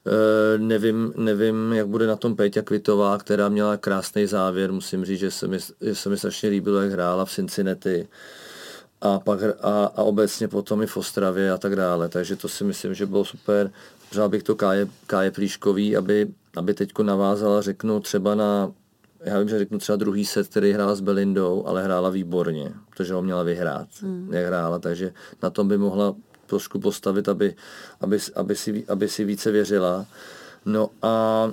E, 0.07 0.57
nevím, 0.57 1.13
nevím, 1.17 1.73
jak 1.73 1.87
bude 1.87 2.07
na 2.07 2.15
tom 2.15 2.35
Péťa 2.35 2.61
Kvitová, 2.61 3.17
která 3.17 3.49
měla 3.49 3.77
krásný 3.77 4.25
závěr. 4.25 4.71
Musím 4.71 5.05
říct, 5.05 5.19
že 5.19 5.31
se 5.31 5.47
mi, 5.47 5.57
že 5.81 5.95
se 5.95 6.09
mi 6.09 6.17
strašně 6.17 6.49
líbilo, 6.49 6.81
jak 6.81 6.91
hrála 6.91 7.25
v 7.25 7.31
Cincinnati 7.31 8.07
a, 9.01 9.19
pak, 9.19 9.39
a, 9.61 9.85
a 9.85 10.03
obecně 10.03 10.47
potom 10.47 10.81
i 10.81 10.87
v 10.87 10.97
Ostravě 10.97 11.51
a 11.51 11.57
tak 11.57 11.75
dále. 11.75 12.09
Takže 12.09 12.35
to 12.35 12.47
si 12.47 12.63
myslím, 12.63 12.93
že 12.93 13.05
bylo 13.05 13.25
super. 13.25 13.71
Přál 14.09 14.29
bych 14.29 14.43
to 14.43 14.55
Káje, 14.55 14.87
Káje 15.07 15.31
Plíškový, 15.31 15.97
aby, 15.97 16.27
aby 16.55 16.73
teďko 16.73 17.03
navázala, 17.03 17.61
řeknu 17.61 17.99
třeba 17.99 18.35
na, 18.35 18.71
já 19.23 19.39
vím, 19.39 19.49
že 19.49 19.59
řeknu 19.59 19.77
třeba 19.77 19.95
druhý 19.95 20.25
set, 20.25 20.47
který 20.47 20.71
hrála 20.71 20.95
s 20.95 21.01
Belindou, 21.01 21.67
ale 21.67 21.83
hrála 21.83 22.09
výborně, 22.09 22.73
protože 22.89 23.13
ho 23.13 23.21
měla 23.21 23.43
vyhrát, 23.43 23.87
hmm. 24.01 24.33
jak 24.33 24.45
hrála, 24.45 24.79
takže 24.79 25.13
na 25.43 25.49
tom 25.49 25.67
by 25.67 25.77
mohla 25.77 26.15
trošku 26.45 26.79
postavit, 26.79 27.29
aby, 27.29 27.55
aby, 28.01 28.17
aby, 28.35 28.55
si, 28.55 28.85
aby 28.87 29.09
si 29.09 29.23
více 29.23 29.51
věřila. 29.51 30.05
No 30.65 30.89
a 31.01 31.51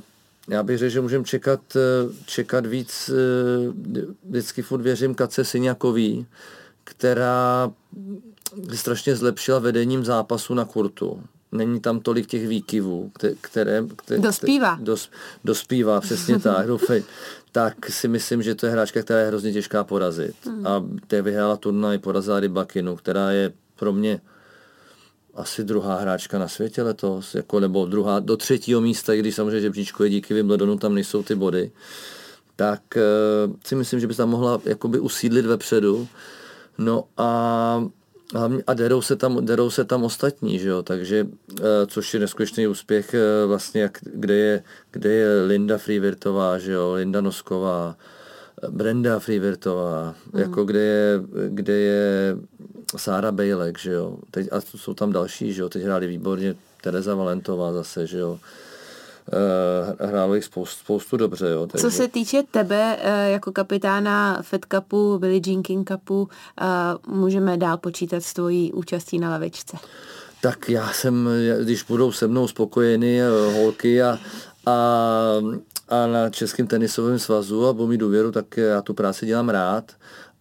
já 0.49 0.63
bych 0.63 0.79
řekl, 0.79 0.91
že 0.91 1.01
můžeme 1.01 1.25
čekat, 1.25 1.61
čekat 2.27 2.67
víc, 2.67 3.11
vždycky 4.29 4.63
furt 4.63 4.83
věřím 4.83 5.15
Kace 5.15 5.45
Syňakový, 5.45 6.27
která 6.85 7.73
strašně 8.75 9.17
zlepšila 9.17 9.59
vedením 9.59 10.05
zápasu 10.05 10.55
na 10.55 10.65
kurtu 10.65 11.23
není 11.57 11.81
tam 11.81 12.01
tolik 12.01 12.27
těch 12.27 12.49
výkyvů, 12.49 13.11
které... 13.41 13.85
které 13.97 14.19
dospívá. 14.19 14.79
Dos, 14.81 15.11
dospívá, 15.45 16.01
přesně 16.01 16.39
tak, 16.41 16.67
doufej. 16.67 17.05
Tak 17.53 17.91
si 17.91 18.09
myslím, 18.09 18.43
že 18.43 18.55
to 18.55 18.67
je 18.67 18.73
hráčka, 18.73 19.03
která 19.03 19.21
je 19.21 19.27
hrozně 19.27 19.53
těžká 19.53 19.85
porazit. 19.85 20.37
Hmm. 20.47 20.67
A 20.67 20.85
té 21.07 21.23
vyhrála 21.23 21.57
turnaj, 21.57 21.99
porazila 21.99 22.41
Rybakinu, 22.41 22.97
která 22.97 23.31
je 23.31 23.53
pro 23.77 23.93
mě 23.93 24.21
asi 25.35 25.65
druhá 25.65 26.01
hráčka 26.01 26.39
na 26.39 26.49
světě 26.49 26.83
letos, 26.83 27.35
jako, 27.35 27.61
nebo 27.61 27.87
druhá, 27.87 28.21
do 28.21 28.37
třetího 28.37 28.81
místa, 28.81 29.15
i 29.15 29.19
když 29.19 29.35
samozřejmě 29.35 29.61
žebříčko 29.61 30.05
je 30.05 30.11
díky 30.11 30.35
Wimbledonu, 30.35 30.79
tam 30.79 30.95
nejsou 30.95 31.23
ty 31.23 31.35
body, 31.35 31.71
tak 32.57 32.81
uh, 32.97 33.55
si 33.67 33.75
myslím, 33.75 34.01
že 34.01 34.07
by 34.07 34.15
se 34.15 34.19
tam 34.19 34.31
mohla 34.31 34.61
jakoby 34.65 34.99
usídlit 34.99 35.47
vepředu. 35.47 36.09
No 36.79 37.05
a 37.17 37.85
a 38.67 38.75
derou 38.75 39.03
se 39.03 39.17
tam, 39.17 39.47
derou 39.47 39.71
se 39.71 39.85
tam 39.85 40.05
ostatní, 40.05 40.59
že 40.59 40.69
jo? 40.69 40.83
takže 40.83 41.27
eh, 41.61 41.63
což 41.87 42.15
je 42.15 42.21
neskutečný 42.21 42.67
úspěch 42.67 43.15
eh, 43.15 43.47
vlastně, 43.47 43.81
jak, 43.81 43.99
kde, 44.03 44.35
je, 44.35 44.63
kde 44.91 45.13
je 45.13 45.43
Linda 45.43 45.79
Freevirtová, 45.79 46.59
že 46.59 46.73
jo? 46.73 46.93
Linda 46.93 47.21
Nosková, 47.21 47.97
Brenda 48.69 49.19
Freevertová, 49.19 50.15
mm. 50.33 50.41
jako 50.41 50.65
kde 50.65 50.81
je, 50.81 51.21
kde 51.49 51.73
je 51.73 52.37
Sára 52.97 53.33
Bejlek, 53.33 53.79
že 53.79 53.93
jo. 53.93 54.19
Teď, 54.31 54.49
a 54.53 54.61
jsou 54.61 54.95
tam 54.95 55.13
další, 55.13 55.53
že 55.53 55.63
jo. 55.63 55.69
Teď 55.69 55.83
hráli 55.83 56.07
výborně 56.07 56.55
Tereza 56.83 57.15
Valentová 57.15 57.73
zase, 57.73 58.07
že 58.07 58.19
jo. 58.19 58.39
Uh, 59.33 60.09
hrálo 60.09 60.35
jich 60.35 60.45
spoustu, 60.45 60.81
spoustu 60.81 61.17
dobře. 61.17 61.49
Jo, 61.49 61.67
takže. 61.67 61.83
Co 61.83 61.91
se 61.91 62.09
týče 62.09 62.43
tebe 62.51 62.97
uh, 62.97 63.33
jako 63.33 63.53
kapitána 63.53 64.43
Fed 64.43 64.67
Cupu, 64.75 65.19
Billie 65.19 65.41
Jean 65.47 65.63
King 65.63 65.91
Cupu, 65.91 66.23
uh, 66.23 67.15
můžeme 67.17 67.57
dál 67.57 67.77
počítat 67.77 68.23
s 68.23 68.33
tvojí 68.33 68.73
účastí 68.73 69.19
na 69.19 69.31
lavičce? 69.31 69.77
Tak 70.41 70.69
já 70.69 70.93
jsem, 70.93 71.29
když 71.63 71.83
budou 71.83 72.13
se 72.13 72.27
mnou 72.27 72.49
spokojeny 72.49 73.21
holky 73.53 74.03
a, 74.03 74.19
a, 74.67 74.77
a 75.89 76.07
na 76.07 76.31
Českém 76.31 76.67
tenisovém 76.67 77.19
svazu 77.19 77.67
a 77.67 77.73
budou 77.73 77.89
mít 77.89 77.99
důvěru, 77.99 78.33
tak 78.33 78.57
já 78.57 78.83
tu 78.83 78.95
práci 78.95 79.27
dělám 79.27 79.49
rád 79.49 79.93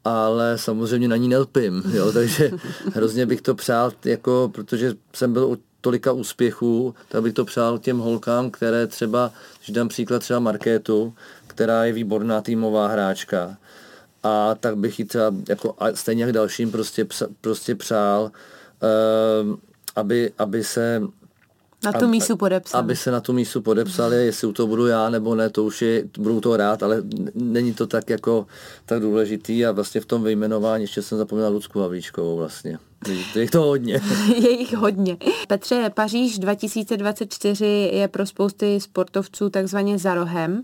ale 0.05 0.57
samozřejmě 0.57 1.07
na 1.07 1.15
ní 1.15 1.27
nelpím, 1.27 1.83
jo, 1.93 2.11
takže 2.13 2.51
hrozně 2.93 3.25
bych 3.25 3.41
to 3.41 3.55
přál, 3.55 3.91
jako, 4.05 4.51
protože 4.53 4.93
jsem 5.13 5.33
byl 5.33 5.43
u 5.43 5.57
tolika 5.85 6.11
úspěchů, 6.11 6.95
tak 7.09 7.21
bych 7.21 7.33
to 7.33 7.45
přál 7.45 7.77
těm 7.77 7.97
holkám, 7.97 8.51
které 8.51 8.87
třeba, 8.87 9.31
když 9.57 9.75
dám 9.75 9.87
příklad 9.87 10.19
třeba 10.19 10.39
Markétu, 10.39 11.13
která 11.47 11.85
je 11.85 11.93
výborná 11.93 12.41
týmová 12.41 12.87
hráčka, 12.87 13.57
a 14.23 14.55
tak 14.55 14.77
bych 14.77 14.99
ji 14.99 15.05
třeba, 15.05 15.31
jako, 15.49 15.75
a 15.79 15.93
stejně 15.93 16.23
jak 16.23 16.33
dalším, 16.33 16.71
prostě, 16.71 17.07
prostě 17.41 17.75
přál, 17.75 18.31
uh, 18.33 19.55
aby, 19.95 20.31
aby 20.37 20.63
se 20.63 21.01
na 21.85 21.99
tu 21.99 22.07
mísu 22.07 22.37
podepsali. 22.37 22.79
Aby 22.79 22.95
se 22.95 23.11
na 23.11 23.21
tu 23.21 23.33
mísu 23.33 23.61
podepsali, 23.61 24.25
jestli 24.25 24.47
u 24.47 24.53
toho 24.53 24.67
budu 24.67 24.87
já 24.87 25.09
nebo 25.09 25.35
ne, 25.35 25.49
to 25.49 25.63
už 25.63 25.81
je, 25.81 26.03
budu 26.17 26.41
to 26.41 26.57
rád, 26.57 26.83
ale 26.83 27.03
není 27.35 27.73
to 27.73 27.87
tak 27.87 28.09
jako 28.09 28.45
tak 28.85 29.01
důležitý 29.01 29.65
a 29.65 29.71
vlastně 29.71 30.01
v 30.01 30.05
tom 30.05 30.23
vyjmenování 30.23 30.83
ještě 30.83 31.01
jsem 31.01 31.17
zapomněl 31.17 31.51
Lucku 31.51 31.79
Havlíčkovou 31.79 32.37
vlastně. 32.37 32.79
Je 33.35 33.41
jich 33.41 33.51
to 33.51 33.61
hodně. 33.61 34.01
je 34.35 34.59
jich 34.59 34.73
hodně. 34.73 35.17
Petře, 35.47 35.91
Paříž 35.93 36.39
2024 36.39 37.65
je 37.93 38.07
pro 38.07 38.25
spousty 38.25 38.79
sportovců 38.81 39.49
takzvaně 39.49 39.97
za 39.97 40.13
rohem. 40.13 40.63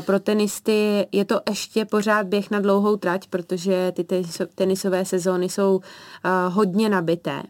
Pro 0.00 0.20
tenisty 0.20 1.06
je 1.12 1.24
to 1.24 1.40
ještě 1.50 1.84
pořád 1.84 2.26
běh 2.26 2.50
na 2.50 2.60
dlouhou 2.60 2.96
trať, 2.96 3.26
protože 3.26 3.92
ty 3.96 4.06
tenisové 4.54 5.04
sezóny 5.04 5.48
jsou 5.48 5.80
hodně 6.48 6.88
nabité 6.88 7.42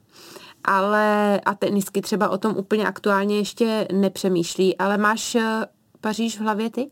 ale 0.67 1.41
a 1.41 1.55
tenisky 1.55 2.03
třeba 2.03 2.29
o 2.29 2.39
tom 2.39 2.57
úplně 2.57 2.87
aktuálně 2.87 3.39
ještě 3.39 3.89
nepřemýšlí, 3.93 4.77
ale 4.77 4.99
máš 4.99 5.35
eh, 5.35 5.67
Paříž 6.01 6.37
v 6.37 6.41
hlavě 6.41 6.71
ty? 6.71 6.91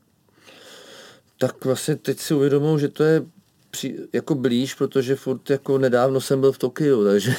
Tak 1.38 1.64
vlastně 1.64 1.96
teď 1.96 2.18
si 2.18 2.34
uvědomuji, 2.34 2.78
že 2.78 2.88
to 2.88 3.02
je 3.02 3.22
při, 3.70 3.96
jako 4.12 4.34
blíž, 4.34 4.74
protože 4.74 5.16
furt 5.16 5.50
jako 5.50 5.78
nedávno 5.78 6.20
jsem 6.20 6.40
byl 6.40 6.52
v 6.52 6.58
Tokiu, 6.58 7.04
takže... 7.04 7.34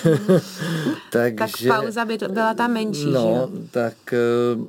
takže 1.11 1.69
tak 1.69 1.81
pauza 1.81 2.05
by 2.05 2.17
byla 2.27 2.53
tam 2.53 2.73
menší, 2.73 3.11
No, 3.11 3.49
že 3.53 3.69
tak 3.71 3.93
uh, 4.57 4.65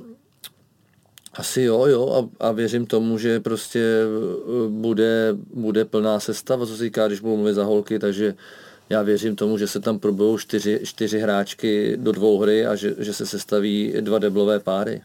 asi 1.35 1.63
jo, 1.63 1.87
jo 1.87 2.31
a, 2.41 2.47
a 2.49 2.53
věřím 2.53 2.87
tomu, 2.87 3.19
že 3.19 3.41
prostě 3.41 4.03
uh, 4.47 4.71
bude, 4.73 5.37
bude 5.55 5.85
plná 5.85 6.21
sestava, 6.21 6.67
co 6.67 6.77
se 6.77 6.85
říká, 6.85 7.07
když 7.07 7.21
budu 7.21 7.37
mluvit 7.37 7.55
za 7.55 7.65
holky, 7.65 7.99
takže 7.99 8.35
já 8.89 9.03
věřím 9.03 9.37
tomu, 9.37 9.59
že 9.59 9.69
se 9.69 9.81
tam 9.81 9.99
probujou 9.99 10.39
čtyři, 10.39 10.81
čtyři 10.85 11.19
hráčky 11.19 11.97
do 11.97 12.13
dvou 12.13 12.39
hry 12.39 12.67
a 12.67 12.75
že, 12.75 12.95
že 12.99 13.15
se 13.15 13.27
sestaví 13.27 13.95
dva 14.01 14.19
deblové 14.19 14.61
páry. 14.61 15.03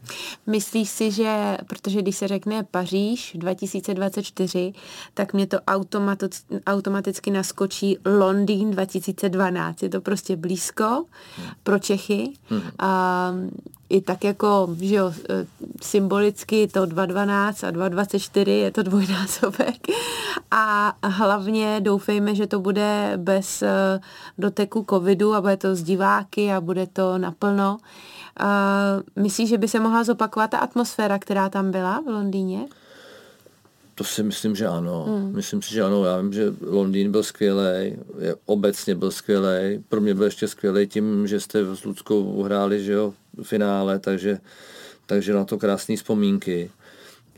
Myslíš 0.47 0.89
si, 0.89 1.11
že, 1.11 1.57
protože 1.67 2.01
když 2.01 2.15
se 2.15 2.27
řekne 2.27 2.63
Paříž 2.71 3.31
2024, 3.35 4.73
tak 5.13 5.33
mě 5.33 5.47
to 5.47 5.57
automaticky, 5.67 6.59
automaticky 6.67 7.31
naskočí 7.31 7.97
Londýn 8.05 8.71
2012. 8.71 9.83
Je 9.83 9.89
to 9.89 10.01
prostě 10.01 10.35
blízko 10.35 10.85
hmm. 10.85 11.47
pro 11.63 11.79
Čechy. 11.79 12.33
Hmm. 12.49 12.61
A 12.79 13.33
i 13.91 14.01
tak 14.01 14.23
jako, 14.23 14.75
že 14.81 14.95
jo, 14.95 15.13
e, 15.29 15.45
symbolicky 15.81 16.67
to 16.67 16.85
2.12 16.85 17.67
a 17.67 17.71
2.24 17.71 18.49
je 18.49 18.71
to 18.71 18.83
dvojnásobek. 18.83 19.87
A 20.51 20.93
hlavně 21.03 21.79
doufejme, 21.81 22.35
že 22.35 22.47
to 22.47 22.59
bude 22.59 23.13
bez 23.17 23.61
e, 23.61 23.99
doteku 24.37 24.85
covidu 24.89 25.33
a 25.33 25.41
bude 25.41 25.57
to 25.57 25.75
z 25.75 25.83
diváky 25.83 26.51
a 26.51 26.61
bude 26.61 26.87
to 26.87 27.17
naplno. 27.17 27.77
Myslíš, 29.15 29.49
že 29.49 29.57
by 29.57 29.67
se 29.67 29.79
mohla 29.79 30.03
zopakovat 30.03 30.49
ta 30.49 30.57
atmosféra, 30.57 31.19
která 31.19 31.49
tam 31.49 31.71
byla 31.71 32.01
v 32.05 32.07
Londýně? 32.07 32.65
To 33.95 34.03
si 34.03 34.23
myslím, 34.23 34.55
že 34.55 34.67
ano. 34.67 35.05
Hmm. 35.07 35.35
Myslím 35.35 35.61
si, 35.61 35.73
že 35.73 35.83
ano. 35.83 36.05
Já 36.05 36.17
vím, 36.17 36.33
že 36.33 36.53
Londýn 36.61 37.11
byl 37.11 37.23
skvělý, 37.23 37.95
obecně 38.45 38.95
byl 38.95 39.11
skvělý. 39.11 39.83
Pro 39.89 40.01
mě 40.01 40.13
byl 40.13 40.23
ještě 40.23 40.47
skvělý 40.47 40.87
tím, 40.87 41.27
že 41.27 41.39
jste 41.39 41.75
s 41.75 41.83
Ludskou 41.83 42.23
uhráli, 42.23 42.83
že 42.83 42.91
jo, 42.91 43.13
finále, 43.43 43.99
takže, 43.99 44.39
takže 45.05 45.33
na 45.33 45.45
to 45.45 45.57
krásné 45.57 45.95
vzpomínky. 45.95 46.71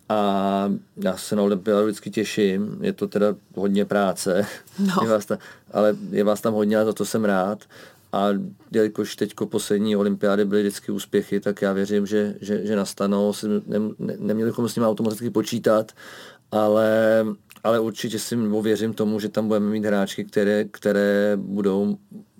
A 0.10 0.72
já 0.98 1.18
se 1.18 1.36
na 1.36 1.44
olympiádu 1.44 1.86
vždycky 1.86 2.10
těším, 2.10 2.78
je 2.82 2.94
to 2.94 3.08
teda 3.08 3.36
hodně 3.56 3.86
práce, 3.86 4.46
no. 4.80 4.96
je 5.04 5.10
vás 5.10 5.26
tam, 5.26 5.38
ale 5.72 5.96
je 6.12 6.24
vás 6.24 6.42
tam 6.42 6.54
hodně 6.54 6.78
a 6.78 6.86
za 6.86 6.94
to 6.94 7.06
jsem 7.06 7.26
rád. 7.26 7.60
A 8.14 8.28
jelikož 8.72 9.16
teď 9.16 9.34
poslední 9.46 9.96
olympiády 9.96 10.46
byly 10.46 10.62
vždycky 10.62 10.92
úspěchy, 10.92 11.40
tak 11.40 11.62
já 11.62 11.74
věřím, 11.74 12.06
že, 12.06 12.36
že, 12.42 12.66
že 12.66 12.76
nastanou. 12.76 13.34
Ne, 13.68 13.80
ne, 14.00 14.16
neměli 14.20 14.52
bychom 14.52 14.70
s 14.70 14.76
nimi 14.76 14.88
automaticky 14.88 15.30
počítat, 15.30 15.92
ale, 16.52 17.26
ale 17.64 17.80
určitě 17.80 18.20
si 18.20 18.36
věřím 18.62 18.94
tomu, 18.94 19.20
že 19.20 19.30
tam 19.30 19.48
budeme 19.48 19.70
mít 19.70 19.86
hráčky, 19.86 20.26
které, 20.26 20.64
které 20.64 21.34
budou 21.36 21.98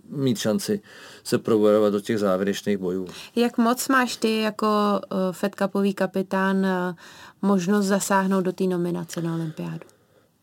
mít 0.10 0.38
šanci 0.38 0.82
se 1.24 1.38
probojovat 1.38 1.94
do 1.94 2.00
těch 2.00 2.20
závěrečných 2.20 2.78
bojů. 2.78 3.08
Jak 3.36 3.58
moc 3.58 3.88
máš 3.88 4.16
ty 4.16 4.42
jako 4.42 4.68
uh, 4.68 5.18
Fed 5.32 5.56
Cupový 5.56 5.94
kapitán 5.94 6.58
uh, 6.58 6.96
možnost 7.42 7.86
zasáhnout 7.86 8.42
do 8.42 8.52
té 8.52 8.64
nominace 8.64 9.22
na 9.22 9.36
olympiádu? 9.36 9.94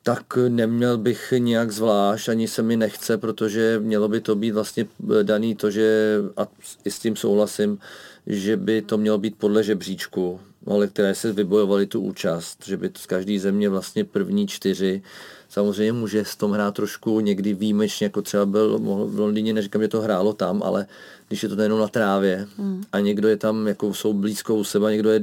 Tak 0.03 0.39
neměl 0.49 0.99
bych 0.99 1.35
nějak 1.39 1.71
zvlášť, 1.71 2.29
ani 2.29 2.49
se 2.49 2.63
mi 2.63 2.77
nechce, 2.77 3.19
protože 3.19 3.81
mělo 3.81 4.09
by 4.09 4.21
to 4.21 4.35
být 4.35 4.51
vlastně 4.51 4.87
eh, 5.21 5.25
daný 5.25 5.55
to, 5.55 5.71
že, 5.71 6.17
a 6.37 6.47
i 6.85 6.91
s 6.91 6.99
tím 6.99 7.17
souhlasím, 7.17 7.79
že 8.27 8.57
by 8.57 8.83
to 8.83 8.99
mělo 8.99 9.19
být 9.19 9.37
podle 9.39 9.63
žebříčku, 9.63 10.41
ale 10.67 10.87
které 10.87 11.15
se 11.15 11.33
vybojovaly 11.33 11.87
tu 11.87 12.01
účast, 12.01 12.67
že 12.67 12.77
by 12.77 12.89
to 12.89 12.99
z 12.99 13.07
každé 13.07 13.39
země 13.39 13.69
vlastně 13.69 14.05
první 14.05 14.47
čtyři 14.47 15.03
Samozřejmě 15.51 15.93
může 15.93 16.25
s 16.25 16.37
tom 16.37 16.53
hrát 16.53 16.75
trošku 16.75 17.21
někdy 17.21 17.55
výjimečně, 17.55 18.05
jako 18.05 18.23
třeba 18.23 18.47
byl 18.47 18.79
v 19.07 19.19
Londýně, 19.19 19.53
neříkám, 19.53 19.83
že 19.83 19.89
to 19.89 20.01
hrálo 20.01 20.33
tam, 20.33 20.63
ale 20.63 20.87
když 21.29 21.43
je 21.43 21.49
to 21.49 21.63
jenom 21.63 21.81
na 21.81 21.89
trávě 21.89 22.47
mm. 22.59 22.83
a 22.93 23.01
někdo 23.01 23.29
je 23.29 23.37
tam, 23.37 23.67
jako 23.67 23.95
jsou 23.95 24.13
blízko 24.13 24.55
u 24.55 24.65
sebe, 24.65 24.93
někdo 24.93 25.11
je 25.11 25.23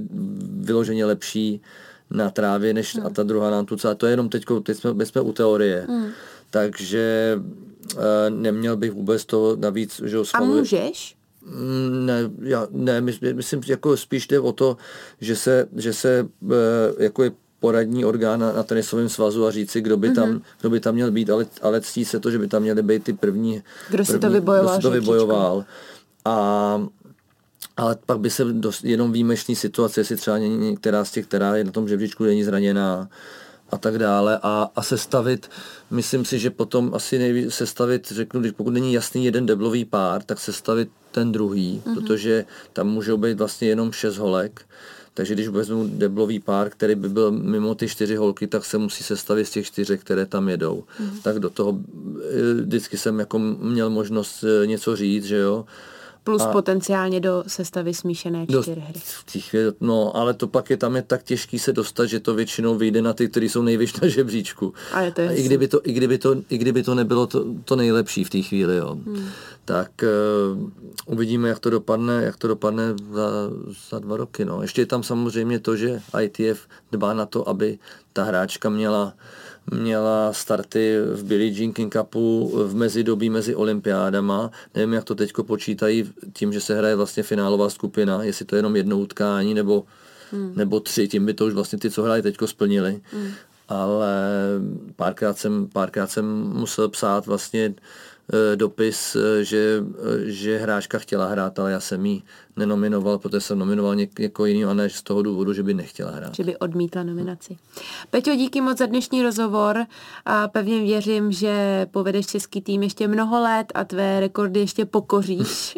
vyloženě 0.50 1.06
lepší 1.06 1.62
na 2.10 2.30
trávě, 2.30 2.74
než 2.74 2.96
mm. 2.96 3.06
a 3.06 3.10
ta 3.10 3.24
druhá 3.24 3.52
nám 3.52 3.66
tu 3.66 3.76
celá. 3.76 3.96
To 3.96 4.06
je 4.06 4.14
jenom 4.14 4.30
teď, 4.30 4.44
teď 4.64 4.78
jsme, 4.78 5.06
jsme 5.06 5.22
u 5.22 5.34
teorie. 5.34 5.86
Mm. 5.90 6.08
Takže 6.50 7.38
e, 7.98 8.30
neměl 8.30 8.78
bych 8.78 8.92
vůbec 8.92 9.26
to 9.26 9.56
navíc, 9.60 10.02
že 10.06 10.18
A 10.34 10.44
můžeš? 10.44 11.16
Mm, 11.46 12.06
ne, 12.06 12.20
já, 12.42 12.68
ne, 12.72 13.02
myslím, 13.02 13.62
jako 13.68 13.98
spíš 13.98 14.28
jde 14.28 14.40
o 14.40 14.52
to, 14.52 14.78
že 15.22 15.36
se, 15.36 15.68
že 15.76 15.94
se 15.94 16.28
e, 16.52 17.04
jako 17.04 17.24
je 17.24 17.32
poradní 17.60 18.06
orgán 18.06 18.40
na, 18.40 18.52
na 18.52 18.64
tenisovém 18.64 19.10
svazu 19.10 19.46
a 19.46 19.52
říci, 19.52 19.82
kdo 19.82 19.98
by, 19.98 20.12
tam, 20.12 20.30
mm-hmm. 20.30 20.42
kdo 20.62 20.70
by 20.70 20.80
tam 20.80 20.96
měl 20.96 21.12
být, 21.12 21.30
ale, 21.30 21.46
ale 21.62 21.82
ctí 21.82 22.06
se 22.06 22.20
to, 22.20 22.32
že 22.32 22.40
by 22.40 22.48
tam 22.48 22.62
měly 22.62 22.84
být 22.84 23.04
ty 23.04 23.14
první, 23.14 23.64
kdo 23.90 24.06
si 24.06 24.20
to 24.20 24.30
vybojoval. 24.30 24.74
Kdo 24.74 24.76
si 24.76 24.82
to 24.82 24.92
vybojoval. 24.92 25.66
A 26.26 26.88
ale 27.78 27.98
pak 28.06 28.20
by 28.20 28.30
se 28.30 28.46
dost, 28.46 28.84
jenom 28.84 29.12
výjimečný 29.12 29.56
situace, 29.56 30.00
jestli 30.00 30.16
třeba 30.16 30.38
některá 30.38 31.06
z 31.06 31.12
těch, 31.12 31.26
která 31.26 31.56
je 31.56 31.64
na 31.64 31.72
tom 31.72 31.88
žebříčku, 31.88 32.24
není 32.24 32.44
zraněná 32.44 33.10
a 33.70 33.78
tak 33.78 33.98
dále 33.98 34.40
a, 34.44 34.70
a 34.76 34.82
sestavit, 34.82 35.50
myslím 35.92 36.26
si, 36.26 36.40
že 36.40 36.50
potom 36.50 36.92
asi 36.94 37.20
nejvíc 37.20 37.54
sestavit, 37.54 38.12
řeknu, 38.12 38.40
když 38.40 38.52
pokud 38.52 38.70
není 38.70 38.94
jasný 38.94 39.26
jeden 39.26 39.46
deblový 39.46 39.86
pár, 39.86 40.24
tak 40.24 40.40
sestavit 40.40 40.90
ten 41.12 41.32
druhý, 41.32 41.82
mm-hmm. 41.86 41.96
protože 41.96 42.46
tam 42.74 42.88
můžou 42.88 43.18
být 43.18 43.38
vlastně 43.38 43.68
jenom 43.68 43.92
šest 43.92 44.18
holek 44.18 44.66
takže 45.18 45.34
když 45.34 45.48
vezmu 45.48 45.88
deblový 45.88 46.40
pár, 46.40 46.70
který 46.70 46.96
by 46.96 47.10
byl 47.10 47.32
mimo 47.32 47.76
ty 47.76 47.88
čtyři 47.88 48.16
holky, 48.16 48.48
tak 48.48 48.66
se 48.66 48.78
musí 48.78 49.04
sestavit 49.04 49.48
z 49.48 49.50
těch 49.50 49.66
čtyřek, 49.66 50.02
které 50.02 50.26
tam 50.26 50.50
jedou. 50.50 50.84
Mm. 51.00 51.20
Tak 51.24 51.40
do 51.40 51.50
toho 51.50 51.80
eh, 51.80 52.54
vždycky 52.54 52.98
jsem 52.98 53.20
jako 53.20 53.40
měl 53.40 53.90
možnost 53.90 54.44
eh, 54.44 54.68
něco 54.68 54.96
říct, 54.96 55.26
že 55.26 55.38
jo. 55.38 55.66
Plus 56.28 56.42
a 56.42 56.52
potenciálně 56.52 57.20
do 57.20 57.44
sestavy 57.48 57.94
smíšené 57.94 58.46
čtyřhry. 58.48 58.94
No, 59.82 60.18
ale 60.18 60.34
to 60.34 60.48
pak 60.48 60.70
je 60.70 60.78
tam 60.78 60.96
je 60.96 61.02
tak 61.02 61.24
těžký 61.24 61.60
se 61.60 61.74
dostat, 61.74 62.06
že 62.06 62.20
to 62.20 62.34
většinou 62.34 62.76
vyjde 62.76 63.02
na 63.02 63.14
ty, 63.14 63.30
kteří 63.30 63.50
jsou 63.50 63.62
nejvyšší 63.62 63.98
na 64.02 64.08
žebříčku. 64.08 64.74
A, 64.94 65.02
je 65.02 65.12
to 65.12 65.22
a 65.22 65.32
i, 65.32 65.44
kdyby 65.44 65.68
to, 65.68 65.82
i, 65.84 65.94
kdyby 65.94 66.18
to, 66.18 66.36
I 66.50 66.58
kdyby 66.58 66.84
to 66.84 66.96
nebylo 66.96 67.28
to, 67.28 67.46
to 67.66 67.76
nejlepší 67.76 68.24
v 68.24 68.30
té 68.30 68.42
chvíli, 68.42 68.76
jo. 68.78 68.98
Hmm. 69.06 69.30
tak 69.66 69.92
uh, 70.56 70.70
uvidíme, 71.06 71.50
jak 71.50 71.60
to 71.60 71.70
dopadne, 71.70 72.24
jak 72.24 72.38
to 72.38 72.48
dopadne 72.48 72.84
za, 73.12 73.30
za 73.90 74.00
dva 74.00 74.18
roky. 74.18 74.46
No. 74.46 74.62
Ještě 74.62 74.82
je 74.82 74.86
tam 74.86 75.04
samozřejmě 75.04 75.60
to, 75.60 75.76
že 75.76 76.02
ITF 76.22 76.68
dbá 76.92 77.14
na 77.14 77.26
to, 77.26 77.50
aby 77.50 77.80
ta 78.14 78.24
hráčka 78.24 78.70
měla 78.70 79.14
měla 79.74 80.34
starty 80.34 80.98
v 81.14 81.24
Billie 81.24 81.52
Jean 81.52 81.74
King 81.74 81.94
Cupu 81.94 82.52
v 82.68 82.76
mezidobí 82.76 83.30
mezi 83.30 83.56
olympiádama. 83.56 84.52
Nevím, 84.76 84.94
jak 84.94 85.04
to 85.04 85.16
teďko 85.16 85.44
počítají 85.44 86.12
tím, 86.34 86.54
že 86.54 86.62
se 86.62 86.78
hraje 86.78 86.96
vlastně 86.96 87.24
finálová 87.24 87.70
skupina, 87.70 88.24
jestli 88.24 88.46
to 88.46 88.56
je 88.56 88.58
jenom 88.58 88.76
jedno 88.76 89.00
utkání 89.00 89.54
nebo, 89.54 89.84
hmm. 90.32 90.54
nebo 90.56 90.80
tři, 90.80 91.08
tím 91.08 91.26
by 91.26 91.34
to 91.34 91.46
už 91.46 91.54
vlastně 91.54 91.80
ty, 91.80 91.92
co 91.92 92.04
hrají 92.04 92.22
teďko 92.22 92.48
splnili. 92.48 93.02
Hmm. 93.12 93.32
Ale 93.70 94.16
párkrát 94.96 95.38
jsem, 95.38 95.68
párkrát 95.74 96.12
jsem 96.12 96.26
musel 96.54 96.90
psát 96.90 97.26
vlastně 97.26 97.74
dopis, 98.56 99.16
eh, 99.16 99.44
že, 99.44 99.84
eh, 100.00 100.32
že 100.32 100.58
hráčka 100.58 101.00
chtěla 101.00 101.28
hrát, 101.28 101.60
ale 101.60 101.72
já 101.72 101.80
jsem 101.80 102.06
jí 102.06 102.24
nenominoval, 102.56 103.18
protože 103.18 103.42
jsem 103.42 103.60
nominoval 103.60 103.96
něk- 103.96 104.20
někoho 104.20 104.46
jiného 104.46 104.72
a 104.72 104.74
ne 104.74 104.90
z 104.90 105.02
toho 105.02 105.22
důvodu, 105.22 105.54
že 105.54 105.64
by 105.64 105.74
nechtěla 105.74 106.12
hrát. 106.12 106.36
Že 106.36 106.44
by 106.44 106.58
odmítla 106.58 107.04
nominaci. 107.04 107.58
Peťo, 108.10 108.36
díky 108.36 108.62
moc 108.62 108.78
za 108.78 108.86
dnešní 108.86 109.24
rozhovor 109.24 109.86
a 110.26 110.48
pevně 110.48 110.82
věřím, 110.82 111.32
že 111.32 111.86
povedeš 111.92 112.26
český 112.26 112.62
tým 112.62 112.84
ještě 112.84 113.08
mnoho 113.08 113.42
let 113.44 113.68
a 113.76 113.84
tvé 113.84 114.20
rekordy 114.20 114.60
ještě 114.60 114.86
pokoříš. 114.86 115.78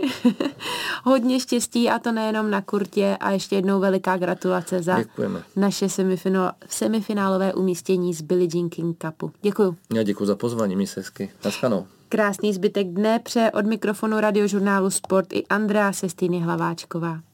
Hodně 1.03 1.39
štěstí 1.39 1.89
a 1.89 1.99
to 1.99 2.11
nejenom 2.11 2.49
na 2.51 2.61
kurtě 2.61 3.17
a 3.19 3.31
ještě 3.31 3.55
jednou 3.55 3.79
veliká 3.79 4.17
gratulace 4.17 4.83
za 4.83 4.97
Děkujeme. 4.99 5.43
naše 5.55 5.89
semifinál, 5.89 6.51
semifinálové 6.69 7.53
umístění 7.53 8.13
z 8.13 8.21
Billie 8.21 8.49
Jean 8.53 8.69
King 8.69 8.97
Cupu. 9.05 9.31
Děkuju. 9.41 9.75
Já 9.93 10.03
děkuji 10.03 10.25
za 10.25 10.35
pozvání, 10.35 10.75
mi 10.75 10.87
se 10.87 10.99
hezky. 10.99 11.31
Naschledanou. 11.45 11.87
Krásný 12.11 12.53
zbytek 12.53 12.87
dne 12.87 13.19
pře 13.19 13.51
od 13.51 13.65
mikrofonu 13.65 14.19
radiožurnálu 14.19 14.89
Sport 14.89 15.33
i 15.33 15.45
Andrea 15.47 15.93
Sestýny 15.93 16.39
Hlaváčková. 16.39 17.28